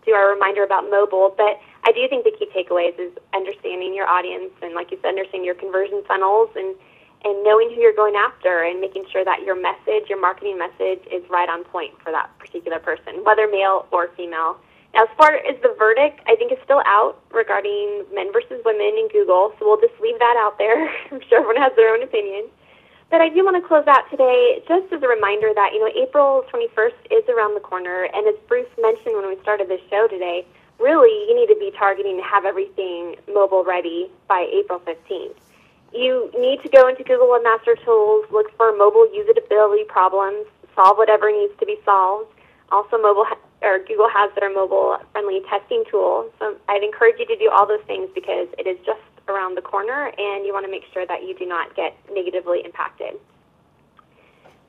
do 0.05 0.13
our 0.13 0.33
reminder 0.33 0.63
about 0.63 0.89
mobile, 0.89 1.33
but 1.37 1.61
I 1.83 1.91
do 1.91 2.07
think 2.09 2.23
the 2.23 2.31
key 2.31 2.47
takeaways 2.49 2.97
is 2.99 3.11
understanding 3.35 3.93
your 3.93 4.07
audience 4.07 4.51
and, 4.63 4.73
like 4.73 4.89
you 4.89 4.97
said, 5.01 5.09
understanding 5.09 5.45
your 5.45 5.55
conversion 5.55 6.03
funnels 6.07 6.49
and, 6.55 6.75
and 7.23 7.43
knowing 7.43 7.69
who 7.69 7.81
you're 7.81 7.95
going 7.95 8.15
after 8.15 8.63
and 8.63 8.81
making 8.81 9.05
sure 9.11 9.23
that 9.23 9.43
your 9.43 9.59
message, 9.59 10.09
your 10.09 10.19
marketing 10.19 10.57
message, 10.57 11.01
is 11.11 11.23
right 11.29 11.49
on 11.49 11.63
point 11.65 11.93
for 12.03 12.11
that 12.11 12.29
particular 12.39 12.79
person, 12.79 13.23
whether 13.23 13.47
male 13.47 13.87
or 13.91 14.09
female. 14.17 14.57
Now, 14.93 15.03
as 15.03 15.09
far 15.17 15.35
as 15.35 15.55
the 15.61 15.73
verdict, 15.77 16.19
I 16.27 16.35
think 16.35 16.51
it's 16.51 16.63
still 16.63 16.81
out 16.85 17.21
regarding 17.31 18.03
men 18.13 18.33
versus 18.33 18.59
women 18.65 18.97
in 18.97 19.07
Google, 19.11 19.53
so 19.57 19.65
we'll 19.65 19.79
just 19.79 19.95
leave 20.01 20.19
that 20.19 20.35
out 20.37 20.57
there. 20.57 20.89
I'm 21.11 21.21
sure 21.29 21.39
everyone 21.39 21.61
has 21.61 21.71
their 21.75 21.93
own 21.93 22.03
opinion. 22.03 22.49
But 23.11 23.19
I 23.19 23.27
do 23.27 23.43
want 23.43 23.61
to 23.61 23.67
close 23.67 23.85
out 23.87 24.09
today 24.09 24.63
just 24.67 24.91
as 24.91 25.03
a 25.03 25.07
reminder 25.07 25.51
that, 25.53 25.71
you 25.73 25.79
know, 25.79 25.91
April 26.01 26.45
21st 26.47 27.11
is 27.11 27.27
around 27.27 27.55
the 27.55 27.59
corner. 27.59 28.07
And 28.07 28.25
as 28.25 28.35
Bruce 28.47 28.71
mentioned 28.79 29.15
when 29.15 29.27
we 29.27 29.35
started 29.43 29.67
this 29.67 29.81
show 29.89 30.07
today, 30.07 30.47
really 30.79 31.11
you 31.27 31.35
need 31.35 31.51
to 31.53 31.59
be 31.59 31.75
targeting 31.77 32.15
to 32.17 32.23
have 32.23 32.45
everything 32.45 33.17
mobile 33.27 33.65
ready 33.65 34.09
by 34.29 34.47
April 34.51 34.79
15th. 34.79 35.35
You 35.93 36.31
need 36.37 36.61
to 36.63 36.69
go 36.69 36.87
into 36.87 37.03
Google 37.03 37.27
Webmaster 37.27 37.75
Tools, 37.83 38.25
look 38.31 38.55
for 38.55 38.75
mobile 38.75 39.07
usability 39.11 39.85
problems, 39.87 40.45
solve 40.75 40.97
whatever 40.97 41.31
needs 41.31 41.53
to 41.59 41.65
be 41.65 41.77
solved. 41.83 42.31
Also, 42.71 42.97
mobile 42.97 43.25
ha- 43.25 43.39
or 43.61 43.79
Google 43.79 44.09
has 44.09 44.31
their 44.39 44.53
mobile 44.53 44.97
friendly 45.11 45.41
testing 45.49 45.83
tool. 45.91 46.31
So 46.39 46.55
I'd 46.69 46.83
encourage 46.83 47.19
you 47.19 47.25
to 47.27 47.37
do 47.37 47.49
all 47.49 47.67
those 47.67 47.83
things 47.85 48.09
because 48.15 48.47
it 48.57 48.65
is 48.65 48.77
just 48.85 49.01
around 49.27 49.55
the 49.55 49.61
corner 49.61 50.11
and 50.17 50.45
you 50.45 50.53
want 50.53 50.65
to 50.65 50.71
make 50.71 50.83
sure 50.93 51.05
that 51.05 51.23
you 51.23 51.35
do 51.37 51.45
not 51.45 51.75
get 51.75 51.95
negatively 52.13 52.61
impacted. 52.63 53.19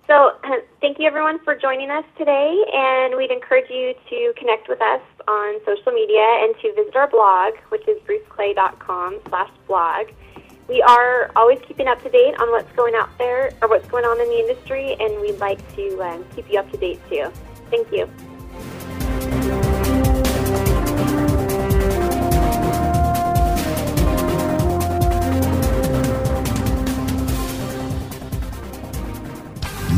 So, 0.08 0.32
uh, 0.42 0.56
thank 0.80 0.98
you 0.98 1.06
everyone 1.06 1.38
for 1.44 1.54
joining 1.54 1.88
us 1.88 2.04
today, 2.18 2.64
and 2.74 3.16
we'd 3.16 3.30
encourage 3.30 3.70
you 3.70 3.94
to 4.10 4.34
connect 4.36 4.68
with 4.68 4.82
us 4.82 5.00
on 5.28 5.60
social 5.64 5.92
media 5.92 6.26
and 6.42 6.54
to 6.60 6.74
visit 6.74 6.96
our 6.96 7.08
blog, 7.08 7.54
which 7.68 7.86
is 7.86 7.98
bruceclay.com 8.02 9.20
slash 9.28 9.50
blog. 9.68 10.08
We 10.68 10.80
are 10.82 11.30
always 11.36 11.58
keeping 11.66 11.88
up 11.88 12.02
to 12.02 12.08
date 12.08 12.34
on 12.40 12.50
what's 12.50 12.70
going 12.72 12.94
out 12.94 13.16
there 13.18 13.52
or 13.60 13.68
what's 13.68 13.86
going 13.88 14.04
on 14.04 14.20
in 14.20 14.28
the 14.28 14.38
industry, 14.38 14.96
and 14.98 15.20
we'd 15.20 15.38
like 15.38 15.60
to 15.76 16.02
um, 16.02 16.24
keep 16.34 16.50
you 16.50 16.58
up 16.58 16.70
to 16.70 16.76
date 16.76 17.00
too. 17.08 17.30
Thank 17.70 17.90
you. 17.92 18.08